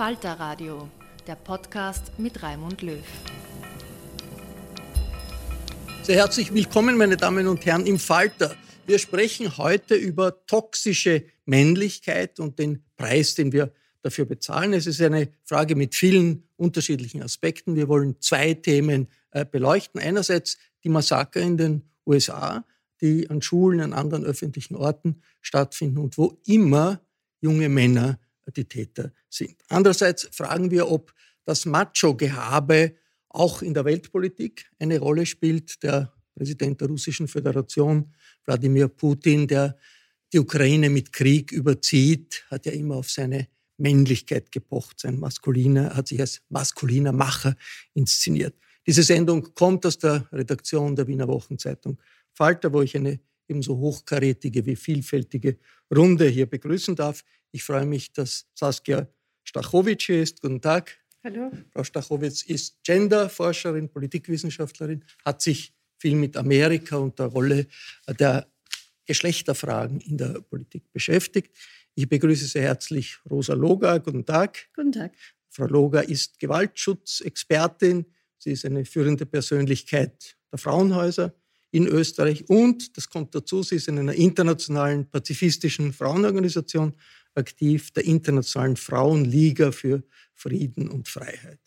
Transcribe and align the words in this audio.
Falter 0.00 0.32
Radio, 0.40 0.88
der 1.26 1.34
Podcast 1.34 2.18
mit 2.18 2.42
Raimund 2.42 2.80
Löw. 2.80 3.04
Sehr 6.04 6.16
herzlich 6.16 6.54
willkommen, 6.54 6.96
meine 6.96 7.18
Damen 7.18 7.46
und 7.46 7.66
Herren, 7.66 7.84
im 7.84 7.98
Falter. 7.98 8.56
Wir 8.86 8.98
sprechen 8.98 9.58
heute 9.58 9.96
über 9.96 10.46
toxische 10.46 11.24
Männlichkeit 11.44 12.40
und 12.40 12.58
den 12.58 12.82
Preis, 12.96 13.34
den 13.34 13.52
wir 13.52 13.74
dafür 14.00 14.24
bezahlen. 14.24 14.72
Es 14.72 14.86
ist 14.86 15.02
eine 15.02 15.28
Frage 15.44 15.76
mit 15.76 15.94
vielen 15.94 16.44
unterschiedlichen 16.56 17.22
Aspekten. 17.22 17.76
Wir 17.76 17.88
wollen 17.88 18.16
zwei 18.20 18.54
Themen 18.54 19.06
äh, 19.32 19.44
beleuchten. 19.44 20.00
Einerseits 20.00 20.56
die 20.82 20.88
Massaker 20.88 21.42
in 21.42 21.58
den 21.58 21.82
USA, 22.06 22.64
die 23.02 23.28
an 23.28 23.42
Schulen, 23.42 23.82
an 23.82 23.92
anderen 23.92 24.24
öffentlichen 24.24 24.76
Orten 24.76 25.20
stattfinden 25.42 25.98
und 25.98 26.16
wo 26.16 26.38
immer 26.46 27.02
junge 27.42 27.68
Männer 27.68 28.18
die 28.56 28.64
Täter 28.64 29.12
sind. 29.28 29.56
Andererseits 29.68 30.28
fragen 30.32 30.70
wir, 30.70 30.90
ob 30.90 31.12
das 31.44 31.66
Macho-Gehabe 31.66 32.94
auch 33.28 33.62
in 33.62 33.74
der 33.74 33.84
Weltpolitik 33.84 34.70
eine 34.78 34.98
Rolle 34.98 35.26
spielt. 35.26 35.82
Der 35.82 36.12
Präsident 36.34 36.80
der 36.80 36.88
Russischen 36.88 37.28
Föderation, 37.28 38.12
Wladimir 38.44 38.88
Putin, 38.88 39.46
der 39.46 39.76
die 40.32 40.38
Ukraine 40.38 40.90
mit 40.90 41.12
Krieg 41.12 41.52
überzieht, 41.52 42.44
hat 42.50 42.66
ja 42.66 42.72
immer 42.72 42.96
auf 42.96 43.10
seine 43.10 43.48
Männlichkeit 43.78 44.52
gepocht. 44.52 45.00
Sein 45.00 45.18
maskuliner, 45.18 45.96
hat 45.96 46.08
sich 46.08 46.20
als 46.20 46.42
maskuliner 46.48 47.12
Macher 47.12 47.56
inszeniert. 47.94 48.54
Diese 48.86 49.02
Sendung 49.02 49.54
kommt 49.54 49.84
aus 49.86 49.98
der 49.98 50.28
Redaktion 50.32 50.96
der 50.96 51.06
Wiener 51.06 51.28
Wochenzeitung 51.28 52.00
Falter, 52.32 52.72
wo 52.72 52.82
ich 52.82 52.96
eine 52.96 53.20
ebenso 53.50 53.76
hochkarätige 53.76 54.64
wie 54.64 54.76
vielfältige 54.76 55.58
Runde 55.94 56.28
hier 56.28 56.46
begrüßen 56.46 56.94
darf. 56.94 57.24
Ich 57.50 57.64
freue 57.64 57.84
mich, 57.84 58.12
dass 58.12 58.46
Saskia 58.54 59.08
Stachowitsch 59.44 60.06
hier 60.06 60.22
ist. 60.22 60.40
Guten 60.40 60.60
Tag. 60.60 60.96
Hallo. 61.24 61.50
Frau 61.72 61.84
Stachowitz 61.84 62.42
ist 62.42 62.82
Genderforscherin, 62.84 63.90
Politikwissenschaftlerin, 63.90 65.04
hat 65.24 65.42
sich 65.42 65.74
viel 65.98 66.14
mit 66.14 66.36
Amerika 66.36 66.96
und 66.96 67.18
der 67.18 67.26
Rolle 67.26 67.66
der 68.18 68.46
Geschlechterfragen 69.04 70.00
in 70.00 70.16
der 70.16 70.40
Politik 70.40 70.90
beschäftigt. 70.92 71.54
Ich 71.94 72.08
begrüße 72.08 72.46
sehr 72.46 72.62
herzlich 72.62 73.18
Rosa 73.28 73.54
Loga. 73.54 73.98
Guten 73.98 74.24
Tag. 74.24 74.70
Guten 74.74 74.92
Tag. 74.92 75.12
Frau 75.50 75.66
Loga 75.66 76.00
ist 76.00 76.38
Gewaltschutzexpertin. 76.38 78.06
Sie 78.38 78.52
ist 78.52 78.64
eine 78.64 78.84
führende 78.84 79.26
Persönlichkeit 79.26 80.38
der 80.50 80.58
Frauenhäuser 80.58 81.34
in 81.70 81.86
Österreich 81.86 82.48
und, 82.48 82.96
das 82.96 83.08
kommt 83.08 83.34
dazu, 83.34 83.62
sie 83.62 83.76
ist 83.76 83.88
in 83.88 83.98
einer 83.98 84.14
internationalen 84.14 85.08
pazifistischen 85.08 85.92
Frauenorganisation 85.92 86.94
aktiv, 87.34 87.92
der 87.92 88.04
Internationalen 88.04 88.76
Frauenliga 88.76 89.70
für 89.70 90.02
Frieden 90.34 90.88
und 90.88 91.08
Freiheit. 91.08 91.60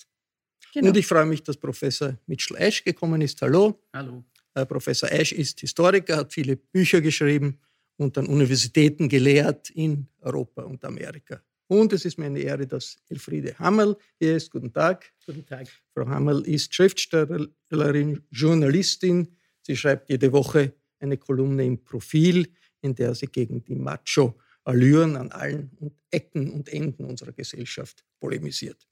Genau. 0.74 0.90
Und 0.90 0.98
ich 0.98 1.08
freue 1.08 1.26
mich, 1.26 1.44
dass 1.44 1.58
Professor 1.58 2.18
Mitchell 2.26 2.58
Ash 2.58 2.84
gekommen 2.84 3.22
ist. 3.22 3.42
Hallo. 3.42 3.80
Hallo. 3.94 4.24
Äh, 4.56 4.66
Professor 4.66 5.12
Ash 5.12 5.32
ist 5.32 5.60
Historiker, 5.60 6.18
hat 6.18 6.34
viele 6.34 6.58
Bücher 6.58 7.00
geschrieben 7.00 7.60
und 7.98 8.18
an 8.18 8.28
Universitäten 8.28 9.08
gelehrt 9.08 9.70
in 9.70 10.08
Europa 10.22 10.64
und 10.64 10.84
Amerika. 10.84 11.42
Und 11.68 11.94
es 11.94 12.06
ist 12.06 12.18
mir 12.18 12.26
eine 12.26 12.40
Ehre, 12.40 12.68
dass 12.68 12.98
Elfriede 13.10 13.58
Hammel 13.58 13.96
hier 14.20 14.36
ist. 14.36 14.52
Guten 14.52 14.74
Tag. 14.74 15.12
Guten 15.26 15.46
Tag. 15.46 15.68
Frau 15.94 16.08
Hammel 16.08 16.42
ist 16.46 16.74
Schriftstellerin, 16.74 18.24
Journalistin. 18.32 19.36
Sie 19.64 19.76
schreibt 19.76 20.10
jede 20.10 20.32
Woche 20.32 20.74
eine 21.00 21.18
Kolumne 21.18 21.66
im 21.66 21.84
Profil, 21.84 22.54
in 22.82 22.96
der 22.96 23.16
sie 23.16 23.28
gegen 23.28 23.64
die 23.64 23.76
Macho 23.76 24.38
Allüren 24.66 25.18
an 25.18 25.32
allen 25.32 25.72
Ecken 26.10 26.52
und 26.52 26.70
Enden 26.70 27.04
unserer 27.06 27.34
Gesellschaft 27.34 28.06
polemisiert. 28.20 28.88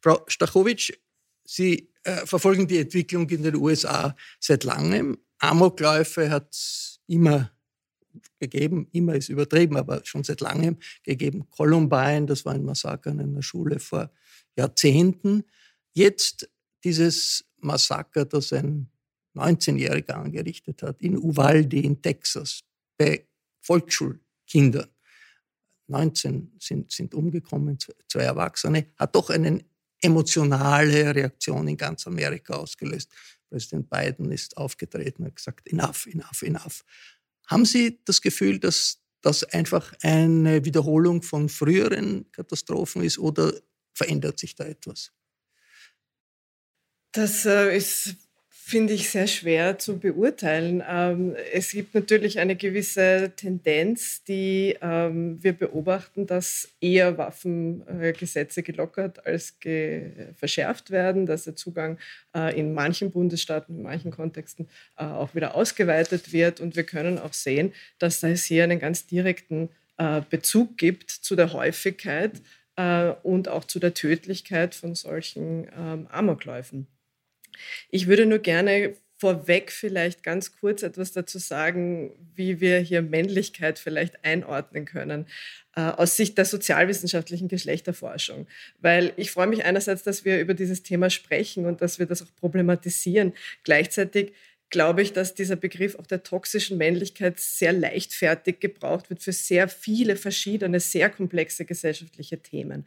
Frau 0.00 0.24
Stachowitsch, 0.26 0.92
Sie 1.46 1.92
äh, 2.04 2.26
verfolgen 2.26 2.66
die 2.66 2.78
Entwicklung 2.78 3.28
in 3.28 3.42
den 3.42 3.56
USA 3.56 4.16
seit 4.40 4.64
langem. 4.64 5.18
Amokläufe 5.38 6.30
hat 6.30 6.52
es 6.52 7.00
immer 7.06 7.52
gegeben, 8.38 8.88
immer 8.92 9.14
ist 9.14 9.28
übertrieben, 9.28 9.76
aber 9.76 10.00
schon 10.04 10.24
seit 10.24 10.40
langem 10.40 10.78
gegeben. 11.02 11.48
Columbine, 11.50 12.26
das 12.26 12.44
war 12.44 12.54
ein 12.54 12.64
Massaker 12.64 13.10
in 13.10 13.20
einer 13.20 13.42
Schule 13.42 13.78
vor 13.78 14.10
Jahrzehnten. 14.56 15.44
Jetzt 15.92 16.48
dieses 16.82 17.44
Massaker, 17.58 18.24
das 18.24 18.52
ein 18.52 18.90
19-Jähriger 19.34 20.14
angerichtet 20.14 20.82
hat 20.82 21.00
in 21.00 21.16
Uvalde 21.16 21.80
in 21.80 22.00
Texas 22.00 22.60
bei 22.96 23.26
Volksschulkindern. 23.60 24.88
19 25.86 26.52
sind, 26.58 26.92
sind 26.92 27.14
umgekommen, 27.14 27.78
zwei 28.08 28.22
Erwachsene, 28.22 28.86
hat 28.96 29.14
doch 29.14 29.30
eine 29.30 29.64
emotionale 30.00 31.14
Reaktion 31.14 31.68
in 31.68 31.76
ganz 31.76 32.06
Amerika 32.06 32.54
ausgelöst. 32.54 33.10
Präsident 33.50 33.88
Biden 33.90 34.30
ist 34.32 34.56
aufgetreten 34.56 35.22
und 35.22 35.28
hat 35.28 35.36
gesagt, 35.36 35.68
enough, 35.70 36.06
enough, 36.06 36.42
enough. 36.42 36.84
Haben 37.46 37.64
Sie 37.64 38.00
das 38.04 38.20
Gefühl, 38.20 38.58
dass 38.58 39.00
das 39.20 39.44
einfach 39.44 39.94
eine 40.02 40.64
Wiederholung 40.64 41.22
von 41.22 41.48
früheren 41.48 42.30
Katastrophen 42.32 43.02
ist 43.02 43.18
oder 43.18 43.52
verändert 43.92 44.38
sich 44.38 44.54
da 44.54 44.64
etwas? 44.64 45.12
Das 47.12 47.46
äh, 47.46 47.76
ist 47.76 48.16
finde 48.66 48.94
ich 48.94 49.10
sehr 49.10 49.26
schwer 49.26 49.78
zu 49.78 49.98
beurteilen. 49.98 50.82
Ähm, 50.88 51.36
es 51.52 51.72
gibt 51.72 51.94
natürlich 51.94 52.38
eine 52.38 52.56
gewisse 52.56 53.30
Tendenz, 53.36 54.24
die 54.24 54.74
ähm, 54.80 55.36
wir 55.44 55.52
beobachten, 55.52 56.26
dass 56.26 56.70
eher 56.80 57.18
Waffengesetze 57.18 58.62
gelockert 58.62 59.26
als 59.26 59.60
ge 59.60 60.32
verschärft 60.34 60.90
werden, 60.90 61.26
dass 61.26 61.44
der 61.44 61.56
Zugang 61.56 61.98
äh, 62.34 62.58
in 62.58 62.72
manchen 62.72 63.10
Bundesstaaten, 63.10 63.76
in 63.76 63.82
manchen 63.82 64.10
Kontexten 64.10 64.66
äh, 64.96 65.04
auch 65.04 65.34
wieder 65.34 65.54
ausgeweitet 65.54 66.32
wird. 66.32 66.60
Und 66.60 66.74
wir 66.74 66.84
können 66.84 67.18
auch 67.18 67.34
sehen, 67.34 67.74
dass 67.98 68.22
es 68.22 68.46
hier 68.46 68.64
einen 68.64 68.78
ganz 68.78 69.06
direkten 69.06 69.68
äh, 69.98 70.22
Bezug 70.30 70.78
gibt 70.78 71.10
zu 71.10 71.36
der 71.36 71.52
Häufigkeit 71.52 72.40
und 73.22 73.46
auch 73.46 73.62
zu 73.62 73.78
der 73.78 73.94
Tödlichkeit 73.94 74.74
von 74.74 74.96
solchen 74.96 75.68
ähm, 75.78 76.08
Amokläufen. 76.10 76.88
Ich 77.90 78.06
würde 78.06 78.26
nur 78.26 78.38
gerne 78.38 78.94
vorweg 79.18 79.70
vielleicht 79.72 80.22
ganz 80.22 80.56
kurz 80.56 80.82
etwas 80.82 81.12
dazu 81.12 81.38
sagen, 81.38 82.12
wie 82.34 82.60
wir 82.60 82.78
hier 82.80 83.00
Männlichkeit 83.00 83.78
vielleicht 83.78 84.24
einordnen 84.24 84.84
können 84.84 85.26
äh, 85.76 85.82
aus 85.82 86.16
Sicht 86.16 86.36
der 86.36 86.44
sozialwissenschaftlichen 86.44 87.48
Geschlechterforschung. 87.48 88.46
Weil 88.80 89.12
ich 89.16 89.30
freue 89.30 89.46
mich 89.46 89.64
einerseits, 89.64 90.02
dass 90.02 90.24
wir 90.24 90.40
über 90.40 90.54
dieses 90.54 90.82
Thema 90.82 91.10
sprechen 91.10 91.66
und 91.66 91.80
dass 91.80 91.98
wir 91.98 92.06
das 92.06 92.22
auch 92.22 92.36
problematisieren. 92.36 93.32
Gleichzeitig 93.62 94.32
glaube 94.70 95.02
ich, 95.02 95.12
dass 95.12 95.34
dieser 95.34 95.56
Begriff 95.56 95.94
auch 95.94 96.06
der 96.06 96.22
toxischen 96.22 96.78
Männlichkeit 96.78 97.38
sehr 97.38 97.72
leichtfertig 97.72 98.58
gebraucht 98.60 99.08
wird 99.08 99.22
für 99.22 99.32
sehr 99.32 99.68
viele 99.68 100.16
verschiedene, 100.16 100.80
sehr 100.80 101.10
komplexe 101.10 101.64
gesellschaftliche 101.64 102.38
Themen. 102.42 102.86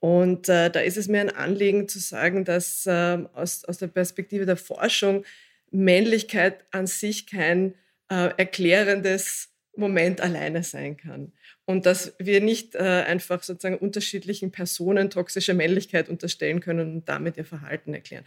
Und 0.00 0.48
äh, 0.48 0.70
da 0.70 0.80
ist 0.80 0.96
es 0.96 1.08
mir 1.08 1.20
ein 1.20 1.30
Anliegen 1.30 1.86
zu 1.86 1.98
sagen, 1.98 2.44
dass 2.44 2.86
äh, 2.86 3.18
aus, 3.34 3.64
aus 3.64 3.78
der 3.78 3.88
Perspektive 3.88 4.46
der 4.46 4.56
Forschung 4.56 5.24
Männlichkeit 5.70 6.64
an 6.72 6.86
sich 6.86 7.26
kein 7.26 7.74
äh, 8.08 8.30
erklärendes 8.36 9.50
Moment 9.76 10.20
alleine 10.20 10.62
sein 10.62 10.96
kann. 10.96 11.32
Und 11.64 11.86
dass 11.86 12.14
wir 12.18 12.40
nicht 12.40 12.74
äh, 12.74 12.78
einfach 12.78 13.42
sozusagen 13.42 13.78
unterschiedlichen 13.78 14.50
Personen 14.50 15.10
toxische 15.10 15.54
Männlichkeit 15.54 16.08
unterstellen 16.08 16.60
können 16.60 16.94
und 16.94 17.08
damit 17.08 17.36
ihr 17.36 17.44
Verhalten 17.44 17.94
erklären. 17.94 18.24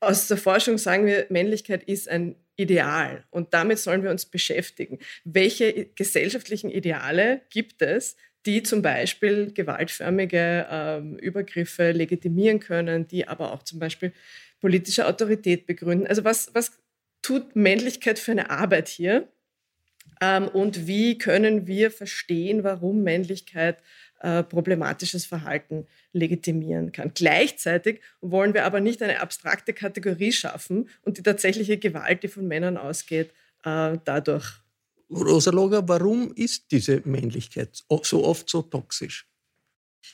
Aus 0.00 0.28
der 0.28 0.38
Forschung 0.38 0.78
sagen 0.78 1.06
wir, 1.06 1.26
Männlichkeit 1.28 1.82
ist 1.84 2.08
ein 2.08 2.36
Ideal 2.56 3.24
und 3.30 3.52
damit 3.52 3.78
sollen 3.78 4.02
wir 4.02 4.10
uns 4.10 4.24
beschäftigen. 4.24 4.98
Welche 5.24 5.86
gesellschaftlichen 5.94 6.70
Ideale 6.70 7.42
gibt 7.50 7.82
es, 7.82 8.16
die 8.46 8.62
zum 8.62 8.82
Beispiel 8.82 9.52
gewaltförmige 9.52 10.66
ähm, 10.70 11.18
Übergriffe 11.18 11.92
legitimieren 11.92 12.60
können, 12.60 13.08
die 13.08 13.28
aber 13.28 13.52
auch 13.52 13.62
zum 13.62 13.78
Beispiel 13.78 14.12
politische 14.60 15.06
Autorität 15.06 15.66
begründen. 15.66 16.06
Also 16.06 16.24
was, 16.24 16.54
was 16.54 16.72
tut 17.22 17.56
Männlichkeit 17.56 18.18
für 18.18 18.32
eine 18.32 18.50
Arbeit 18.50 18.88
hier? 18.88 19.28
Ähm, 20.20 20.48
und 20.48 20.86
wie 20.86 21.18
können 21.18 21.66
wir 21.66 21.90
verstehen, 21.90 22.64
warum 22.64 23.02
Männlichkeit 23.02 23.78
äh, 24.20 24.42
problematisches 24.42 25.26
Verhalten 25.26 25.86
legitimieren 26.12 26.90
kann. 26.92 27.12
Gleichzeitig 27.14 28.00
wollen 28.22 28.54
wir 28.54 28.64
aber 28.64 28.80
nicht 28.80 29.02
eine 29.02 29.20
abstrakte 29.20 29.74
Kategorie 29.74 30.32
schaffen 30.32 30.88
und 31.02 31.18
die 31.18 31.22
tatsächliche 31.22 31.76
Gewalt, 31.76 32.22
die 32.22 32.28
von 32.28 32.48
Männern 32.48 32.78
ausgeht, 32.78 33.30
äh, 33.64 33.98
dadurch 34.04 34.60
Rosa 35.10 35.50
Loger, 35.50 35.86
warum 35.88 36.32
ist 36.34 36.66
diese 36.70 37.02
Männlichkeit 37.04 37.84
so 38.02 38.24
oft 38.24 38.48
so 38.50 38.62
toxisch? 38.62 39.26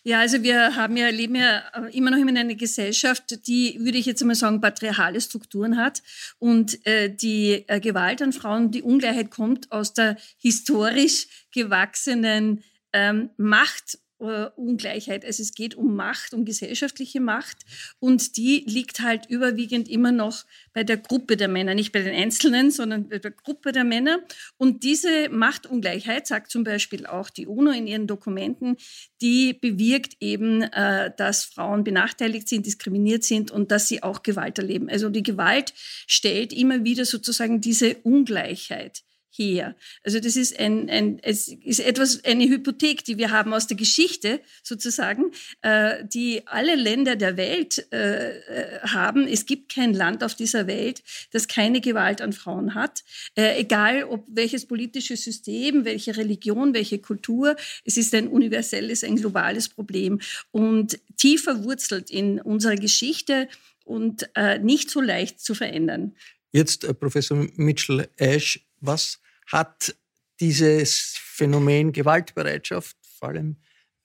Ja, 0.05 0.21
also 0.21 0.43
wir 0.43 0.75
haben 0.75 0.97
ja, 0.97 1.09
leben 1.11 1.37
ja 1.37 1.63
äh, 1.75 1.97
immer 1.97 2.11
noch 2.11 2.19
in 2.19 2.37
einer 2.37 2.55
Gesellschaft, 2.55 3.47
die, 3.47 3.79
würde 3.81 3.99
ich 3.99 4.07
jetzt 4.07 4.23
einmal 4.23 4.37
sagen, 4.37 4.61
patriarchale 4.61 5.21
Strukturen 5.21 5.77
hat. 5.77 6.03
Und 6.39 6.85
äh, 6.87 7.15
die 7.15 7.65
äh, 7.69 7.79
Gewalt 7.79 8.23
an 8.23 8.33
Frauen, 8.33 8.71
die 8.71 8.83
Ungleichheit 8.83 9.31
kommt 9.31 9.71
aus 9.71 9.93
der 9.93 10.17
historisch 10.39 11.27
gewachsenen 11.53 12.65
ähm, 12.93 13.31
Macht 13.37 13.99
äh, 14.23 14.51
Ungleichheit. 14.57 15.25
Also 15.25 15.43
es 15.43 15.55
geht 15.55 15.75
um 15.75 15.95
Macht, 15.95 16.35
um 16.35 16.45
gesellschaftliche 16.45 17.21
Macht 17.21 17.59
und 17.99 18.37
die 18.37 18.65
liegt 18.67 19.01
halt 19.01 19.27
überwiegend 19.27 19.89
immer 19.89 20.13
noch 20.13 20.45
bei 20.73 20.85
der 20.85 20.97
Gruppe 20.97 21.37
der 21.37 21.49
Männer, 21.49 21.75
nicht 21.75 21.93
bei 21.93 22.01
den 22.03 22.15
Einzelnen, 22.15 22.71
sondern 22.71 23.09
bei 23.09 23.19
der 23.19 23.31
Gruppe 23.31 23.73
der 23.73 23.85
Männer. 23.85 24.21
Und 24.57 24.85
diese 24.85 25.29
Machtungleichheit, 25.31 26.27
sagt 26.27 26.51
zum 26.51 26.65
Beispiel 26.65 27.07
auch 27.07 27.31
die 27.31 27.47
UNO 27.47 27.71
in 27.73 27.87
ihren 27.87 28.07
Dokumenten, 28.07 28.77
die 29.21 29.53
bewirkt 29.55 30.17
eben, 30.21 30.63
äh, 30.63 31.11
dass 31.17 31.45
Frauen 31.45 31.85
benachteiligt 31.85 32.49
sind, 32.49 32.67
diskriminiert 32.67 33.25
sind 33.25 33.51
und 33.51 33.71
dass 33.71 33.89
sie 33.89 34.03
auch 34.03 34.23
Gewalt 34.23 34.59
erleben. 34.59 34.89
Also 34.89 35.09
die 35.09 35.23
Gewalt 35.23 35.75
stellt 35.77 36.53
immer 36.53 36.85
wieder 36.85 37.05
sozusagen 37.05 37.61
diese 37.61 37.97
Ungleichheit 38.03 39.03
her. 39.33 39.77
Also 40.05 40.21
das 40.21 40.37
ist 40.37 40.59
ein, 40.59 40.89
ein 40.91 41.19
es 41.23 41.49
ist 41.49 41.81
etwas 41.81 42.25
eine 42.25 42.45
Hypothek, 42.49 43.05
die 43.05 43.19
wir 43.19 43.31
haben 43.31 43.53
aus 43.55 43.67
der 43.67 43.77
Geschichte 43.77 44.41
sozusagen, 44.63 45.33
äh, 45.63 46.05
die 46.05 46.47
alle 46.47 46.75
Länder 46.75 47.17
der 47.17 47.37
Welt 47.37 47.87
äh, 47.93 48.39
äh, 48.39 48.81
haben. 48.81 49.27
Es 49.27 49.47
gibt 49.47 49.73
kein 49.75 49.95
Land 49.95 50.23
auf 50.23 50.35
dieser 50.35 50.67
Welt, 50.67 51.03
das 51.31 51.49
keine 51.49 51.81
Gewalt 51.81 52.21
an 52.21 52.33
Frauen 52.33 52.75
hat, 52.75 53.03
äh, 53.37 53.61
egal 53.61 54.05
ob 54.05 54.27
welches 54.29 54.67
politische 54.67 55.17
System, 55.17 55.85
welche 55.85 56.17
Religion, 56.17 56.75
welche 56.75 56.99
Kultur. 56.99 57.57
Es 57.85 57.97
ist 57.97 58.15
ein 58.15 58.29
universelles, 58.29 59.05
ein 59.05 59.17
globales 59.17 59.69
Problem 59.69 60.21
und 60.51 60.99
tief 61.17 61.45
verwurzelt 61.45 62.11
in 62.11 62.41
unserer 62.41 62.77
Geschichte 62.77 63.49
und 63.85 64.29
äh, 64.35 64.59
nicht 64.59 64.91
so 64.91 65.01
leicht 65.01 65.41
zu 65.41 65.55
verändern. 65.55 66.15
Jetzt, 66.53 66.85
äh, 66.85 66.95
Professor 66.95 67.49
Mitchell 67.57 68.09
Ash, 68.17 68.61
was 68.81 69.22
hat 69.53 69.95
dieses 70.41 71.15
Phänomen 71.17 71.93
Gewaltbereitschaft, 71.93 72.97
vor 73.19 73.29
allem 73.29 73.57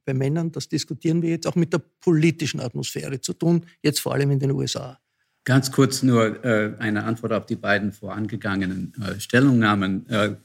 bei 0.05 0.13
Männern, 0.13 0.51
das 0.51 0.69
diskutieren 0.69 1.21
wir 1.21 1.31
jetzt, 1.31 1.47
auch 1.47 1.55
mit 1.55 1.73
der 1.73 1.81
politischen 1.99 2.59
Atmosphäre 2.59 3.19
zu 3.19 3.33
tun, 3.33 3.65
jetzt 3.81 3.99
vor 3.99 4.13
allem 4.13 4.31
in 4.31 4.39
den 4.39 4.51
USA. 4.51 4.99
Ganz 5.43 5.71
kurz 5.71 6.03
nur 6.03 6.43
äh, 6.43 6.75
eine 6.79 7.03
Antwort 7.03 7.33
auf 7.33 7.45
die 7.45 7.55
beiden 7.55 7.91
vorangegangenen 7.93 8.93
äh, 9.01 9.19
Stellungnahmen. 9.19 10.07
Äh, 10.09 10.35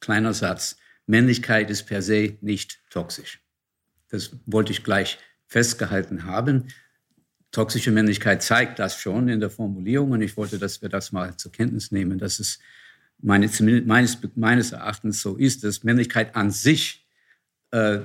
kleiner 0.00 0.34
Satz. 0.34 0.76
Männlichkeit 1.06 1.70
ist 1.70 1.84
per 1.84 2.02
se 2.02 2.36
nicht 2.40 2.80
toxisch. 2.90 3.40
Das 4.10 4.32
wollte 4.46 4.72
ich 4.72 4.82
gleich 4.82 5.18
festgehalten 5.46 6.24
haben. 6.24 6.68
Toxische 7.52 7.90
Männlichkeit 7.90 8.42
zeigt 8.42 8.78
das 8.78 8.96
schon 8.96 9.28
in 9.28 9.40
der 9.40 9.50
Formulierung 9.50 10.12
und 10.12 10.22
ich 10.22 10.36
wollte, 10.36 10.58
dass 10.58 10.82
wir 10.82 10.88
das 10.88 11.10
mal 11.10 11.36
zur 11.36 11.50
Kenntnis 11.50 11.90
nehmen, 11.90 12.18
dass 12.18 12.38
es 12.38 12.60
meine, 13.22 13.48
meines, 13.86 14.18
meines 14.34 14.72
Erachtens 14.72 15.20
so 15.20 15.36
ist, 15.36 15.64
dass 15.64 15.84
Männlichkeit 15.84 16.36
an 16.36 16.50
sich 16.50 17.06
äh, 17.70 18.00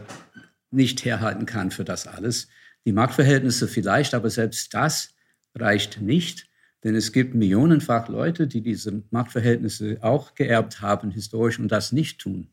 nicht 0.71 1.05
herhalten 1.05 1.45
kann 1.45 1.71
für 1.71 1.83
das 1.83 2.07
alles. 2.07 2.47
Die 2.85 2.91
Machtverhältnisse 2.91 3.67
vielleicht, 3.67 4.13
aber 4.13 4.29
selbst 4.29 4.73
das 4.73 5.13
reicht 5.55 6.01
nicht, 6.01 6.47
denn 6.83 6.95
es 6.95 7.11
gibt 7.11 7.33
millionenfach 7.33 8.09
Leute, 8.09 8.47
die 8.47 8.61
diese 8.61 9.03
Machtverhältnisse 9.09 9.97
auch 10.01 10.35
geerbt 10.35 10.81
haben, 10.81 11.11
historisch, 11.11 11.59
und 11.59 11.71
das 11.71 11.91
nicht 11.91 12.19
tun, 12.19 12.49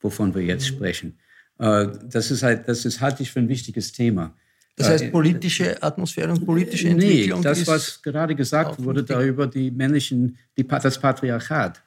wovon 0.00 0.34
wir 0.34 0.42
jetzt 0.42 0.70
mhm. 0.70 0.76
sprechen. 0.76 1.18
Äh, 1.58 1.88
das 2.04 2.30
ist 2.30 2.42
halt, 2.42 2.66
das 2.66 2.84
ist, 2.84 3.00
halte 3.00 3.22
ich 3.22 3.30
für 3.30 3.40
ein 3.40 3.48
wichtiges 3.48 3.92
Thema. 3.92 4.34
Das 4.76 4.90
heißt, 4.90 5.10
politische 5.10 5.82
Atmosphäre 5.82 6.30
und 6.32 6.44
politische 6.44 6.88
Entwicklung. 6.88 7.40
Nee, 7.40 7.44
das, 7.44 7.66
was 7.66 8.02
gerade 8.02 8.34
gesagt 8.34 8.82
wurde 8.82 9.02
darüber, 9.04 9.46
die 9.46 9.70
männlichen, 9.70 10.36
die, 10.56 10.66
das 10.66 11.00
Patriarchat. 11.00 11.82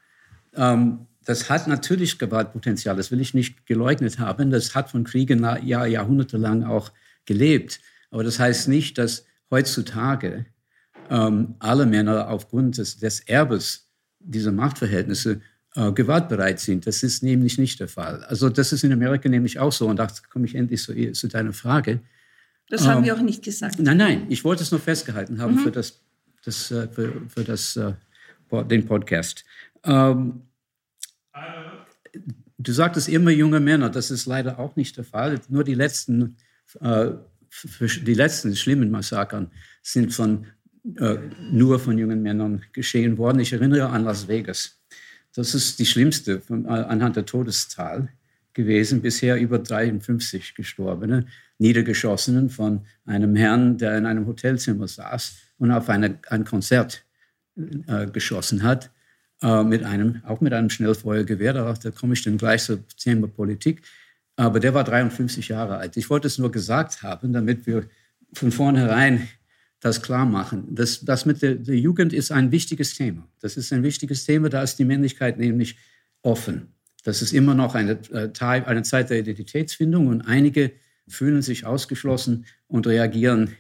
Ähm, 0.56 1.08
das 1.26 1.50
hat 1.50 1.68
natürlich 1.68 2.18
Gewaltpotenzial, 2.18 2.96
das 2.96 3.12
will 3.12 3.22
ich 3.22 3.34
nicht 3.34 3.66
geleugnet 3.66 4.18
haben. 4.20 4.50
Das 4.50 4.74
hat 4.74 4.90
von 4.90 5.04
Kriegen 5.04 5.44
Jahr, 5.64 5.86
jahrhundertelang 5.86 6.64
auch 6.64 6.92
gelebt. 7.26 7.80
Aber 8.10 8.24
das 8.24 8.40
heißt 8.40 8.68
nicht, 8.68 8.98
dass 8.98 9.26
heutzutage 9.52 10.46
ähm, 11.10 11.56
alle 11.60 11.86
Männer 11.86 12.30
aufgrund 12.30 12.78
des, 12.78 12.98
des 12.98 13.20
Erbes 13.22 13.90
dieser 14.20 14.52
Machtverhältnisse 14.52 15.42
äh, 15.76 15.92
gewaltbereit 15.92 16.60
sind. 16.60 16.88
Das 16.88 17.04
ist 17.04 17.22
nämlich 17.22 17.58
nicht 17.58 17.80
der 17.80 17.88
Fall. 17.88 18.24
Also 18.24 18.50
das 18.50 18.74
ist 18.74 18.84
in 18.84 18.92
Amerika 18.92 19.30
nämlich 19.30 19.60
auch 19.60 19.72
so. 19.72 19.88
Und 19.88 19.98
da 19.98 20.08
komme 20.32 20.46
ich 20.46 20.56
endlich 20.56 20.82
zu, 20.82 21.12
zu 21.12 21.28
deiner 21.28 21.54
Frage. 21.54 22.02
Das 22.70 22.88
haben 22.88 23.00
ähm, 23.00 23.06
wir 23.06 23.16
auch 23.16 23.22
nicht 23.22 23.44
gesagt. 23.44 23.80
Nein, 23.80 23.98
nein, 23.98 24.26
ich 24.30 24.44
wollte 24.44 24.64
es 24.64 24.72
nur 24.72 24.80
festgehalten 24.80 25.40
haben 25.40 25.56
mhm. 25.56 25.60
für, 25.60 25.72
das, 25.72 26.02
das, 26.44 26.72
äh, 26.72 26.88
für, 26.88 27.22
für 27.28 27.44
das, 27.44 27.76
äh, 27.76 27.94
den 28.66 28.86
Podcast. 28.86 29.46
Ähm, 29.84 30.42
du 32.58 32.72
sagtest 32.72 33.10
immer 33.10 33.32
junge 33.32 33.60
Männer, 33.60 33.90
das 33.90 34.12
ist 34.12 34.26
leider 34.26 34.60
auch 34.60 34.76
nicht 34.76 34.98
der 34.98 35.04
Fall. 35.04 35.40
Nur 35.50 35.64
die 35.64 35.76
letzten, 35.76 36.38
äh, 36.82 37.12
die 37.74 38.14
letzten 38.14 38.56
schlimmen 38.56 38.92
Massakern 38.92 39.52
sind 39.82 40.14
von, 40.14 40.48
äh, 40.98 41.18
nur 41.52 41.80
von 41.80 41.98
jungen 41.98 42.22
Männern 42.22 42.64
geschehen 42.74 43.18
worden. 43.18 43.40
Ich 43.40 43.54
erinnere 43.54 43.90
an 43.90 44.04
Las 44.04 44.28
Vegas. 44.28 44.80
Das 45.34 45.54
ist 45.54 45.80
die 45.80 45.86
schlimmste 45.86 46.42
von, 46.42 46.66
äh, 46.66 46.70
anhand 46.70 47.16
der 47.16 47.26
Todeszahl 47.26 48.10
gewesen. 48.54 49.02
Bisher 49.02 49.40
über 49.40 49.60
53 49.60 50.56
Gestorbene, 50.56 51.28
Niedergeschossenen 51.60 52.50
von 52.50 52.86
einem 53.06 53.36
Herrn, 53.36 53.78
der 53.78 53.98
in 53.98 54.06
einem 54.06 54.26
Hotelzimmer 54.28 54.88
saß 54.88 55.38
und 55.60 55.72
auf 55.72 55.90
eine, 55.90 56.20
ein 56.30 56.46
Konzert 56.46 57.06
äh, 57.88 58.08
geschossen 58.08 58.64
hat, 58.64 58.92
äh, 59.42 59.64
mit 59.64 59.84
einem, 59.84 60.22
auch 60.26 60.42
mit 60.42 60.54
einem 60.54 60.70
Schnellfeuergewehr. 60.70 61.54
Da, 61.54 61.74
da 61.74 61.92
komme 61.92 62.14
ich 62.14 62.24
dann 62.24 62.38
gleich 62.38 62.64
zum 62.64 62.84
Thema 62.98 63.28
Politik. 63.28 63.82
Aber 64.36 64.60
der 64.60 64.74
war 64.74 64.84
53 64.84 65.50
Jahre 65.50 65.78
alt. 65.78 65.98
Ich 65.98 66.10
wollte 66.10 66.28
es 66.28 66.38
nur 66.38 66.52
gesagt 66.52 67.04
haben, 67.04 67.34
damit 67.34 67.68
wir 67.68 67.86
von 68.34 68.52
vornherein 68.52 69.28
das 69.80 70.02
klar 70.02 70.26
machen. 70.26 70.76
Das, 70.76 71.02
das 71.02 71.26
mit 71.26 71.42
der, 71.42 71.56
der 71.56 71.78
Jugend 71.78 72.14
ist 72.14 72.32
ein 72.32 72.52
wichtiges 72.52 72.96
Thema. 72.96 73.28
Das 73.40 73.58
ist 73.58 73.72
ein 73.72 73.84
wichtiges 73.84 74.26
Thema, 74.26 74.50
da 74.50 74.62
ist 74.62 74.78
die 74.78 74.86
Männlichkeit 74.86 75.38
nämlich 75.38 75.78
offen. 76.22 76.74
Das 77.04 77.22
ist 77.22 77.34
immer 77.34 77.54
noch 77.54 77.76
eine, 77.76 78.00
äh, 78.12 78.30
eine 78.40 78.84
Zeit 78.84 79.10
der 79.10 79.20
Identitätsfindung 79.20 80.08
und 80.08 80.22
einige 80.22 80.72
fühlen 81.08 81.42
sich 81.42 81.66
ausgeschlossen 81.66 82.46
und 82.68 82.88
reagieren 82.88 83.56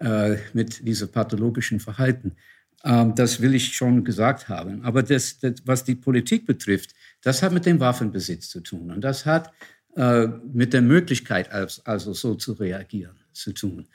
äh, 0.00 0.36
mit 0.52 0.86
diesem 0.86 1.08
pathologischen 1.08 1.80
Verhalten. 1.80 2.32
Ähm, 2.84 3.14
das 3.14 3.40
will 3.40 3.54
ich 3.54 3.74
schon 3.74 4.04
gesagt 4.04 4.48
haben. 4.48 4.82
Aber 4.84 5.02
das, 5.02 5.38
das, 5.38 5.54
was 5.64 5.84
die 5.84 5.94
Politik 5.94 6.46
betrifft, 6.46 6.94
das 7.22 7.42
hat 7.42 7.52
mit 7.52 7.66
dem 7.66 7.80
Waffenbesitz 7.80 8.48
zu 8.48 8.60
tun. 8.60 8.90
Und 8.90 9.02
das 9.02 9.26
hat 9.26 9.52
äh, 9.96 10.28
mit 10.52 10.72
der 10.72 10.82
Möglichkeit, 10.82 11.50
also 11.52 12.12
so 12.12 12.34
zu 12.34 12.52
reagieren, 12.52 13.16
zu 13.32 13.52
tun. 13.52 13.88